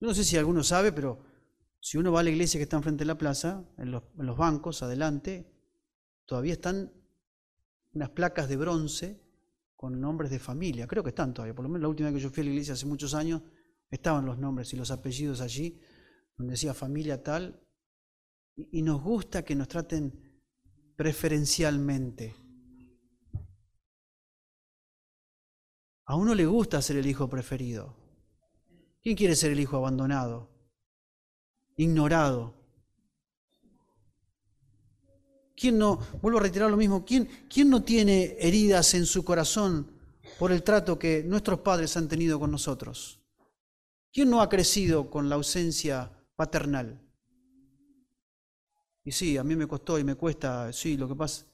[0.00, 1.29] Yo no sé si alguno sabe, pero
[1.80, 4.82] si uno va a la iglesia que está enfrente de la plaza, en los, bancos,
[4.82, 5.50] adelante,
[6.26, 6.92] todavía están
[7.92, 9.20] unas placas de bronce
[9.74, 10.86] con nombres de familia.
[10.86, 12.50] Creo que están todavía, por lo menos la última vez que yo fui a la
[12.50, 13.42] iglesia hace muchos años,
[13.90, 15.80] estaban los nombres y los apellidos allí,
[16.36, 17.66] donde decía familia tal,
[18.54, 20.42] y nos gusta que nos traten
[20.96, 22.36] preferencialmente.
[26.04, 27.96] A uno le gusta ser el hijo preferido.
[29.00, 30.49] ¿Quién quiere ser el hijo abandonado?
[31.80, 32.52] Ignorado.
[35.56, 39.90] ¿Quién no, vuelvo a reiterar lo mismo, ¿quién, quién no tiene heridas en su corazón
[40.38, 43.18] por el trato que nuestros padres han tenido con nosotros?
[44.12, 47.00] ¿Quién no ha crecido con la ausencia paternal?
[49.02, 51.46] Y sí, a mí me costó y me cuesta, sí, lo que pasa.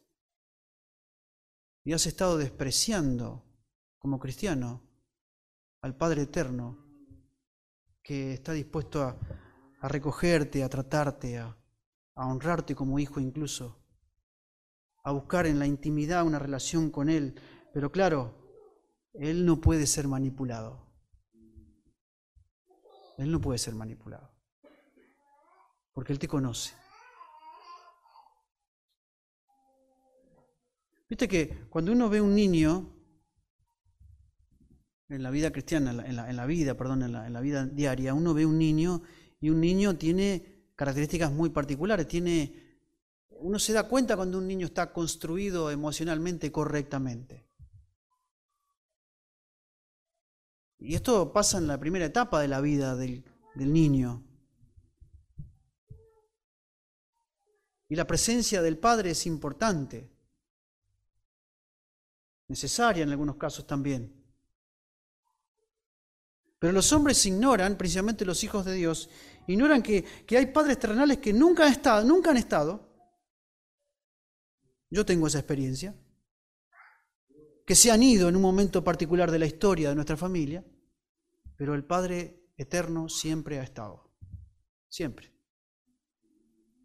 [1.85, 3.45] Y has estado despreciando
[3.97, 4.83] como cristiano
[5.83, 6.85] al Padre Eterno,
[8.03, 9.17] que está dispuesto a,
[9.89, 11.57] recogerte, a tratarte, a,
[12.15, 13.83] a honrarte como hijo incluso,
[15.05, 17.41] a buscar en la intimidad una relación con Él.
[17.73, 18.35] Pero claro,
[19.13, 20.87] Él no puede ser manipulado.
[23.19, 24.31] Él no puede ser manipulado.
[25.93, 26.75] Porque Él te conoce.
[31.09, 32.93] Viste que cuando uno ve un niño
[35.09, 38.59] en la vida cristiana, en la, vida, perdón, en la, vida diaria, uno ve un
[38.59, 39.03] niño
[39.47, 42.81] y un niño tiene características muy particulares, tiene,
[43.31, 47.49] uno se da cuenta cuando un niño está construido emocionalmente correctamente.
[50.81, 53.23] Y esto pasa en la primera etapa de la vida del
[53.55, 54.27] niño.
[57.89, 60.11] Y la presencia del padre es importante
[62.49, 64.13] necesaria en algunos casos también.
[66.59, 69.11] Pero los hombres ignoran, principalmente los hijos de Dios,
[69.47, 72.87] ignoran que, que hay padres terrenales que nunca han estado, nunca han estado.
[74.91, 75.95] Yo tengo esa experiencia.
[77.65, 80.65] Que se han ido en un momento particular de la historia de nuestra familia,
[81.57, 84.17] pero el Padre eterno siempre ha estado.
[84.89, 85.35] Siempre.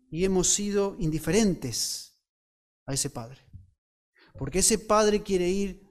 [0.09, 2.19] Y hemos sido indiferentes
[2.85, 3.41] a ese Padre.
[4.37, 5.87] Porque ese Padre quiere ir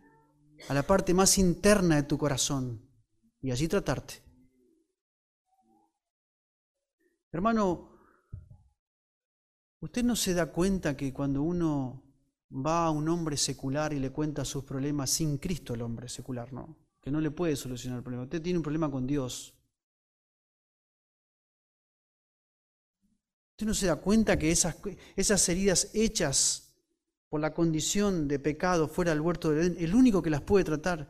[0.68, 2.90] a la parte más interna de tu corazón
[3.40, 4.29] y allí tratarte.
[7.32, 7.90] Hermano,
[9.80, 12.02] ¿usted no se da cuenta que cuando uno
[12.52, 16.52] va a un hombre secular y le cuenta sus problemas sin Cristo el hombre secular,
[16.52, 16.76] no?
[17.00, 18.24] Que no le puede solucionar el problema.
[18.24, 19.54] Usted tiene un problema con Dios.
[23.52, 24.76] ¿Usted no se da cuenta que esas,
[25.16, 26.70] esas heridas hechas
[27.30, 30.64] por la condición de pecado fuera del huerto de Edén, el único que las puede
[30.64, 31.08] tratar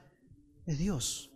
[0.66, 1.29] es Dios.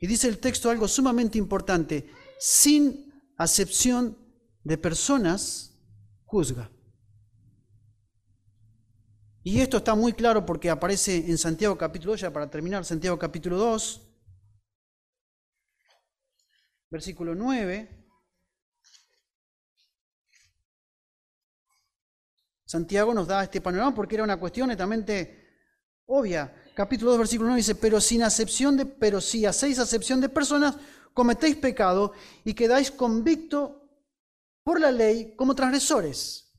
[0.00, 4.16] Y dice el texto algo sumamente importante, sin acepción
[4.64, 5.78] de personas,
[6.24, 6.70] juzga.
[9.42, 13.18] Y esto está muy claro porque aparece en Santiago capítulo 2, ya para terminar, Santiago
[13.18, 14.10] capítulo 2,
[16.90, 17.98] versículo 9.
[22.64, 25.58] Santiago nos da este panorama porque era una cuestión netamente
[26.06, 26.56] obvia.
[26.74, 30.76] Capítulo 2, versículo 9 dice, pero sin acepción de, pero si hacéis acepción de personas,
[31.12, 32.12] cometéis pecado
[32.44, 33.88] y quedáis convicto
[34.62, 36.52] por la ley como transgresores.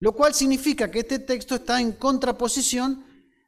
[0.00, 3.04] Lo cual significa que este texto está en contraposición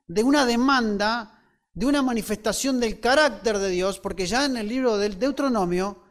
[0.06, 1.42] de una demanda,
[1.74, 6.02] de una manifestación del carácter de Dios, porque ya en el libro del Deuteronomio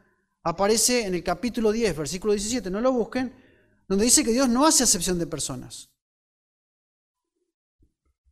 [0.43, 3.33] aparece en el capítulo 10, versículo 17, no lo busquen,
[3.87, 5.89] donde dice que Dios no hace acepción de personas.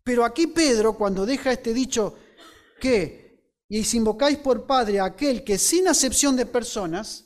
[0.06, 2.16] Pero aquí Pedro, cuando deja este dicho
[2.80, 7.26] que, y si invocáis por Padre a aquel que sin acepción de personas,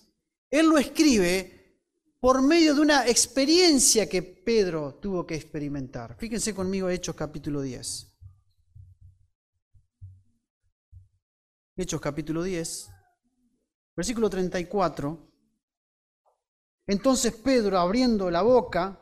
[0.50, 1.60] él lo escribe
[2.22, 6.16] por medio de una experiencia que Pedro tuvo que experimentar.
[6.18, 8.08] Fíjense conmigo Hechos capítulo 10.
[11.76, 12.90] Hechos capítulo 10,
[13.94, 15.34] versículo 34.
[16.88, 19.02] Entonces Pedro, abriendo la boca,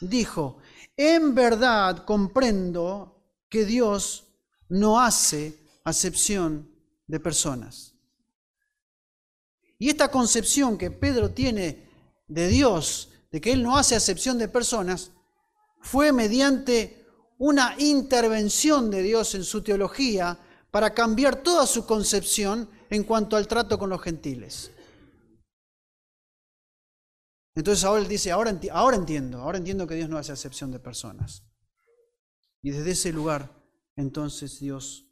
[0.00, 0.58] dijo,
[1.00, 4.24] en verdad comprendo que Dios
[4.68, 6.70] no hace acepción
[7.06, 7.94] de personas.
[9.78, 11.88] Y esta concepción que Pedro tiene
[12.28, 15.10] de Dios, de que Él no hace acepción de personas,
[15.80, 17.06] fue mediante
[17.38, 20.38] una intervención de Dios en su teología
[20.70, 24.70] para cambiar toda su concepción en cuanto al trato con los gentiles.
[27.60, 30.78] Entonces ahora él dice, ahora, ahora entiendo, ahora entiendo que Dios no hace acepción de
[30.78, 31.44] personas.
[32.62, 33.54] Y desde ese lugar,
[33.96, 35.06] entonces Dios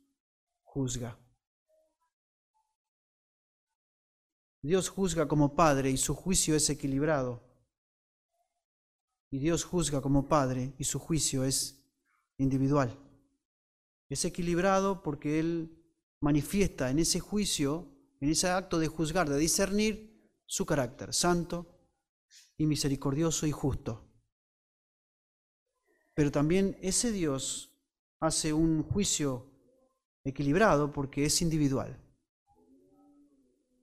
[0.62, 1.18] juzga.
[4.62, 7.42] Dios juzga como Padre y su juicio es equilibrado.
[9.30, 11.84] Y Dios juzga como Padre y su juicio es
[12.38, 12.99] individual.
[14.09, 15.84] Es equilibrado porque Él
[16.22, 17.92] manifiesta en ese juicio,
[18.22, 20.09] en ese acto de juzgar, de discernir,
[20.46, 21.74] su carácter santo
[22.59, 24.04] y misericordioso y justo.
[26.12, 27.72] Pero también ese Dios
[28.20, 29.50] hace un juicio
[30.24, 32.04] equilibrado porque es individual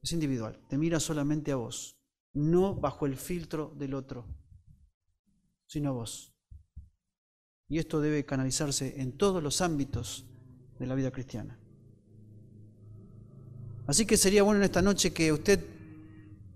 [0.06, 1.98] es individual, te mira solamente a vos,
[2.34, 4.28] no bajo el filtro del otro,
[5.66, 6.32] sino a vos.
[7.68, 10.28] Y esto debe canalizarse en todos los ámbitos
[10.78, 11.60] de la vida cristiana.
[13.88, 15.60] Así que sería bueno en esta noche que usted,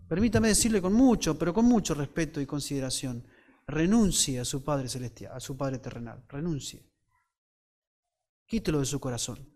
[0.09, 3.23] permítame decirle con mucho, pero con mucho respeto y consideración,
[3.65, 6.83] renuncie a su Padre Celestial, a su Padre terrenal, renuncie.
[8.45, 9.47] Quítelo de su corazón.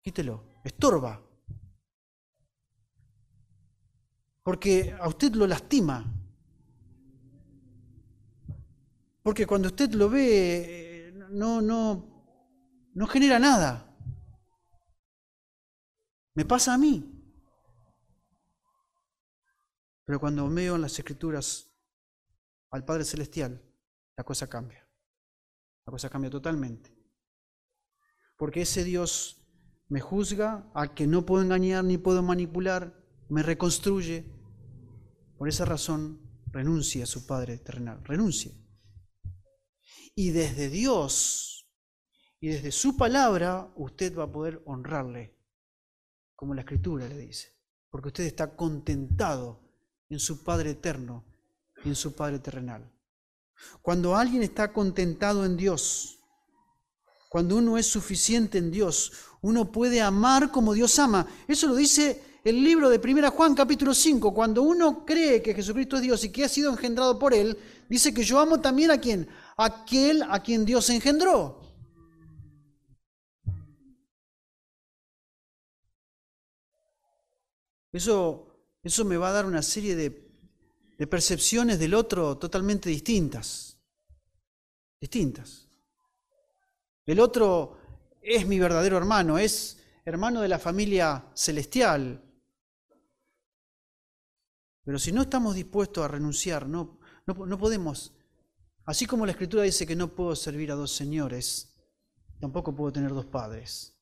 [0.00, 0.44] Quítelo.
[0.64, 1.20] Estorba.
[4.50, 6.04] porque a usted lo lastima.
[9.22, 12.34] Porque cuando usted lo ve, no, no,
[12.94, 13.94] no genera nada.
[16.34, 17.19] Me pasa a mí.
[20.10, 21.72] Pero cuando veo en las escrituras
[22.72, 23.62] al Padre Celestial,
[24.16, 24.84] la cosa cambia.
[25.86, 26.92] La cosa cambia totalmente.
[28.36, 29.46] Porque ese Dios
[29.86, 34.26] me juzga, al que no puedo engañar ni puedo manipular, me reconstruye,
[35.38, 38.52] por esa razón, renuncie a su Padre terrenal, renuncie.
[40.16, 41.70] Y desde Dios
[42.40, 45.38] y desde su palabra, usted va a poder honrarle,
[46.34, 47.56] como la Escritura le dice,
[47.90, 49.69] porque usted está contentado
[50.10, 51.24] en su Padre eterno
[51.84, 52.90] y en su Padre terrenal.
[53.80, 56.18] Cuando alguien está contentado en Dios,
[57.28, 61.26] cuando uno es suficiente en Dios, uno puede amar como Dios ama.
[61.46, 65.96] Eso lo dice el libro de 1 Juan capítulo 5, cuando uno cree que Jesucristo
[65.96, 67.56] es Dios y que ha sido engendrado por Él,
[67.88, 71.60] dice que yo amo también a quien, aquel a quien Dios engendró.
[77.92, 78.49] Eso,
[78.82, 80.30] eso me va a dar una serie de,
[81.06, 83.78] percepciones del otro totalmente distintas.
[85.00, 85.66] Distintas.
[87.06, 87.78] El otro
[88.20, 92.22] es mi verdadero hermano, es hermano de la familia celestial,
[94.84, 98.12] pero si no estamos dispuestos a renunciar, no, no, podemos,
[98.84, 101.76] así como la escritura dice que no puedo servir a dos señores,
[102.40, 103.99] tampoco puedo tener dos padres.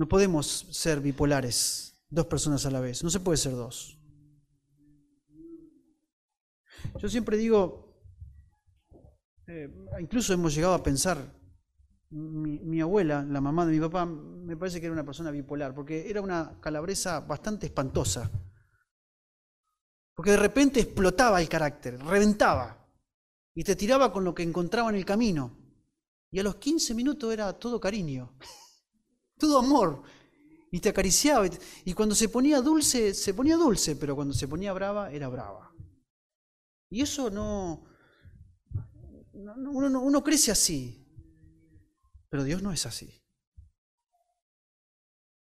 [0.00, 3.98] No podemos ser bipolares, dos personas a la vez, no se puede ser dos.
[6.98, 8.02] Yo siempre digo,
[9.46, 9.68] eh,
[10.00, 11.18] incluso hemos llegado a pensar,
[12.08, 16.08] mi, abuela, la mamá de mi papá, me parece que era una persona bipolar, porque
[16.08, 18.30] era una calabresa bastante espantosa.
[20.14, 22.88] Porque de repente explotaba el carácter, reventaba.
[23.54, 25.58] y te tiraba con lo que encontraba en el camino.
[26.30, 28.34] Y a los 15 minutos era todo cariño,
[29.40, 30.04] todo amor.
[30.70, 31.48] Y te acariciaba.
[31.84, 35.74] Y cuando se ponía dulce, se ponía dulce, pero cuando se ponía brava, era brava.
[36.88, 37.84] Y eso no...
[39.32, 41.04] uno, uno crece así.
[42.28, 43.20] Pero Dios no es así.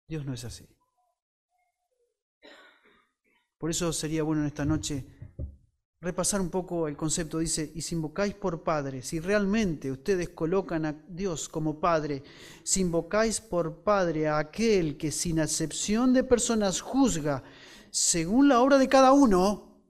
[0.07, 0.67] Dios no es así.
[3.57, 5.14] Por eso sería bueno en esta noche
[6.05, 7.39] repasar un poco el concepto.
[7.39, 12.23] Dice, y si invocáis por Padre, si realmente ustedes colocan a Dios como Padre,
[12.63, 17.43] si invocáis por Padre a aquel que sin acepción de personas juzga
[17.89, 19.81] según la obra de cada uno,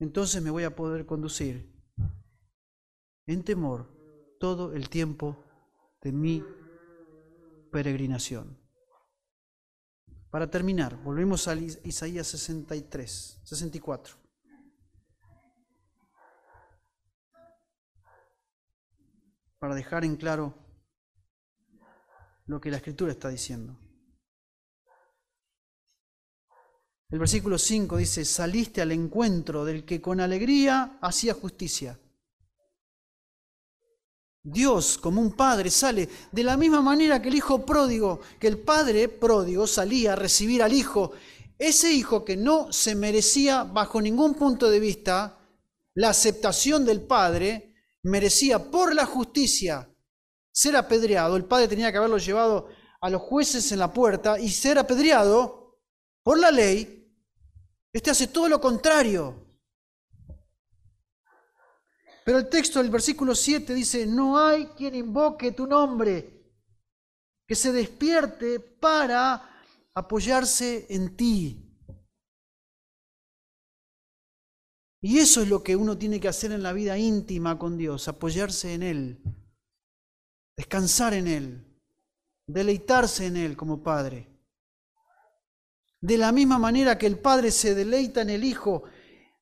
[0.00, 1.72] entonces me voy a poder conducir
[3.26, 3.86] en temor
[4.40, 5.44] todo el tiempo
[6.02, 6.44] de mi
[7.70, 8.58] peregrinación.
[10.30, 14.16] Para terminar, volvemos a Isaías 63, 64.
[19.58, 20.54] Para dejar en claro
[22.46, 23.78] lo que la escritura está diciendo.
[27.10, 31.98] El versículo 5 dice, saliste al encuentro del que con alegría hacía justicia
[34.42, 38.58] Dios como un padre sale de la misma manera que el hijo pródigo, que el
[38.58, 41.12] padre pródigo salía a recibir al hijo,
[41.58, 45.38] ese hijo que no se merecía bajo ningún punto de vista
[45.94, 47.74] la aceptación del padre,
[48.04, 49.90] merecía por la justicia
[50.52, 52.68] ser apedreado, el padre tenía que haberlo llevado
[53.00, 55.78] a los jueces en la puerta y ser apedreado
[56.22, 56.98] por la ley,
[57.92, 59.47] este hace todo lo contrario.
[62.28, 66.52] Pero el texto del versículo 7 dice, no hay quien invoque tu nombre,
[67.46, 69.64] que se despierte para
[69.94, 71.74] apoyarse en ti.
[75.00, 78.08] Y eso es lo que uno tiene que hacer en la vida íntima con Dios,
[78.08, 79.22] apoyarse en Él,
[80.54, 81.80] descansar en Él,
[82.46, 84.28] deleitarse en Él como Padre.
[85.98, 88.82] De la misma manera que el Padre se deleita en el Hijo,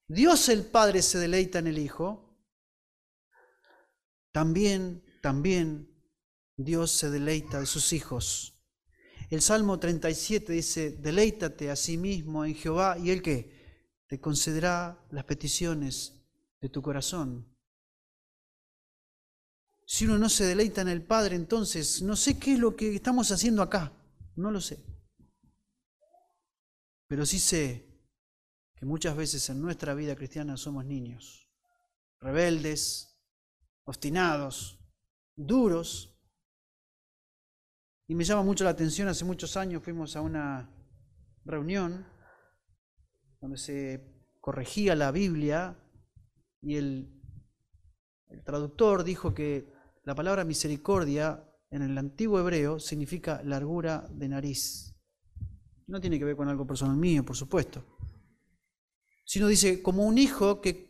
[0.07, 2.23] Dios el Padre se deleita en el Hijo,
[4.37, 5.91] también, también
[6.59, 8.61] Dios se deleita de sus hijos.
[9.31, 15.03] El Salmo 37 dice, deleítate a sí mismo en Jehová y Él que te concederá
[15.09, 16.23] las peticiones
[16.61, 17.51] de tu corazón.
[19.87, 22.95] Si uno no se deleita en el Padre, entonces no sé qué es lo que
[22.95, 23.91] estamos haciendo acá,
[24.35, 24.85] no lo sé.
[27.09, 27.89] Pero sí sé
[28.75, 31.49] que muchas veces en nuestra vida cristiana somos niños,
[32.21, 33.16] rebeldes,
[33.87, 34.79] obstinados,
[35.37, 36.13] duros.
[38.09, 40.71] Y me llama mucho la atención, hace muchos años fuimos a una
[41.45, 42.07] reunión
[43.41, 45.77] donde se corregía la Biblia
[46.61, 47.21] y el,
[48.29, 49.73] el traductor dijo que
[50.05, 54.95] la palabra misericordia en el antiguo hebreo significa largura de nariz.
[55.89, 57.85] No tiene que ver con algo personal mío, por supuesto.
[59.25, 60.86] Sino dice, como un hijo que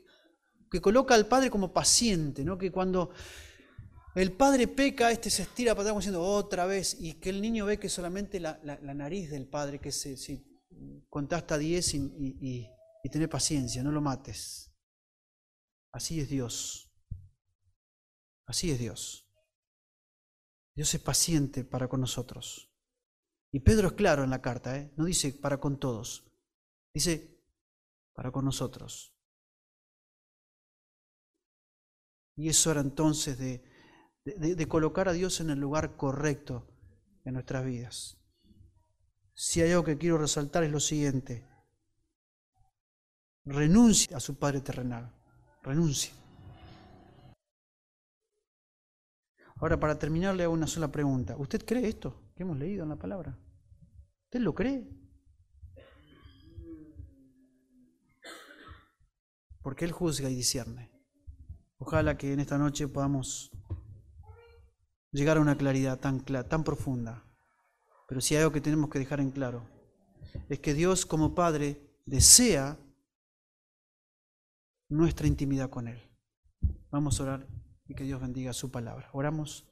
[0.76, 2.58] que coloca al padre como paciente, ¿no?
[2.58, 3.10] que cuando
[4.14, 7.64] el padre peca, este se estira para atrás diciendo otra vez, y que el niño
[7.64, 10.44] ve que solamente la, nariz del padre, que se, si
[11.08, 12.70] contá hasta 10 y,
[13.08, 14.70] y, paciencia, no lo mates.
[15.92, 16.92] Así es Dios.
[18.44, 19.32] Así es Dios.
[20.74, 22.70] Dios es paciente para con nosotros.
[23.50, 24.92] Y Pedro es claro en la carta, ¿eh?
[24.96, 26.30] no dice para con todos,
[26.92, 27.42] dice
[28.14, 29.15] para con nosotros.
[32.36, 36.68] Y es hora entonces de, colocar a Dios en el lugar correcto
[37.24, 38.18] en nuestras vidas.
[39.32, 41.48] Si hay algo que quiero resaltar es lo siguiente.
[43.44, 45.14] Renuncie a su Padre terrenal.
[45.62, 46.12] Renuncie.
[49.56, 51.36] Ahora, para terminar, le hago una sola pregunta.
[51.38, 53.38] ¿Usted cree esto que hemos leído en la palabra?
[54.24, 54.86] ¿Usted lo cree?
[59.62, 60.95] Porque Él juzga y discierne.
[61.78, 63.50] Ojalá que en esta noche podamos
[65.12, 67.24] llegar a una claridad tan, tan profunda.
[68.08, 69.68] Pero si hay algo que tenemos que dejar en claro,
[70.48, 72.78] es que Dios como Padre desea
[74.88, 76.00] nuestra intimidad con Él.
[76.90, 77.46] Vamos a orar
[77.88, 79.10] y que Dios bendiga su palabra.
[79.12, 79.68] Oramos.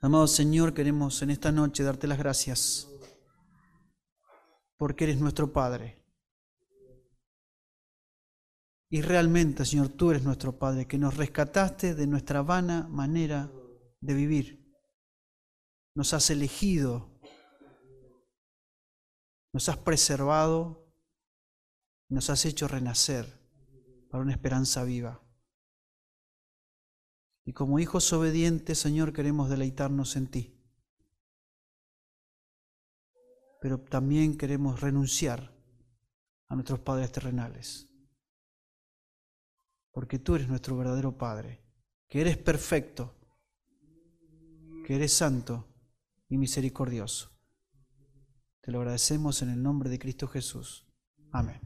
[0.00, 2.88] Amado Señor, queremos en esta noche darte las gracias
[4.76, 6.00] porque eres nuestro Padre.
[8.90, 13.52] Y realmente, Señor, tú eres nuestro Padre, que nos rescataste de nuestra vana manera
[14.00, 14.74] de vivir.
[15.94, 17.20] Nos has elegido,
[19.52, 20.90] nos has preservado,
[22.08, 23.26] nos has hecho renacer
[24.10, 25.22] para una esperanza viva.
[27.44, 30.54] Y como hijos obedientes, Señor, queremos deleitarnos en ti.
[33.60, 35.54] Pero también queremos renunciar
[36.48, 37.87] a nuestros padres terrenales.
[39.90, 41.62] Porque tú eres nuestro verdadero Padre,
[42.08, 43.14] que eres perfecto,
[44.86, 45.66] que eres santo
[46.28, 47.30] y misericordioso.
[48.60, 50.86] Te lo agradecemos en el nombre de Cristo Jesús.
[51.32, 51.60] Amén.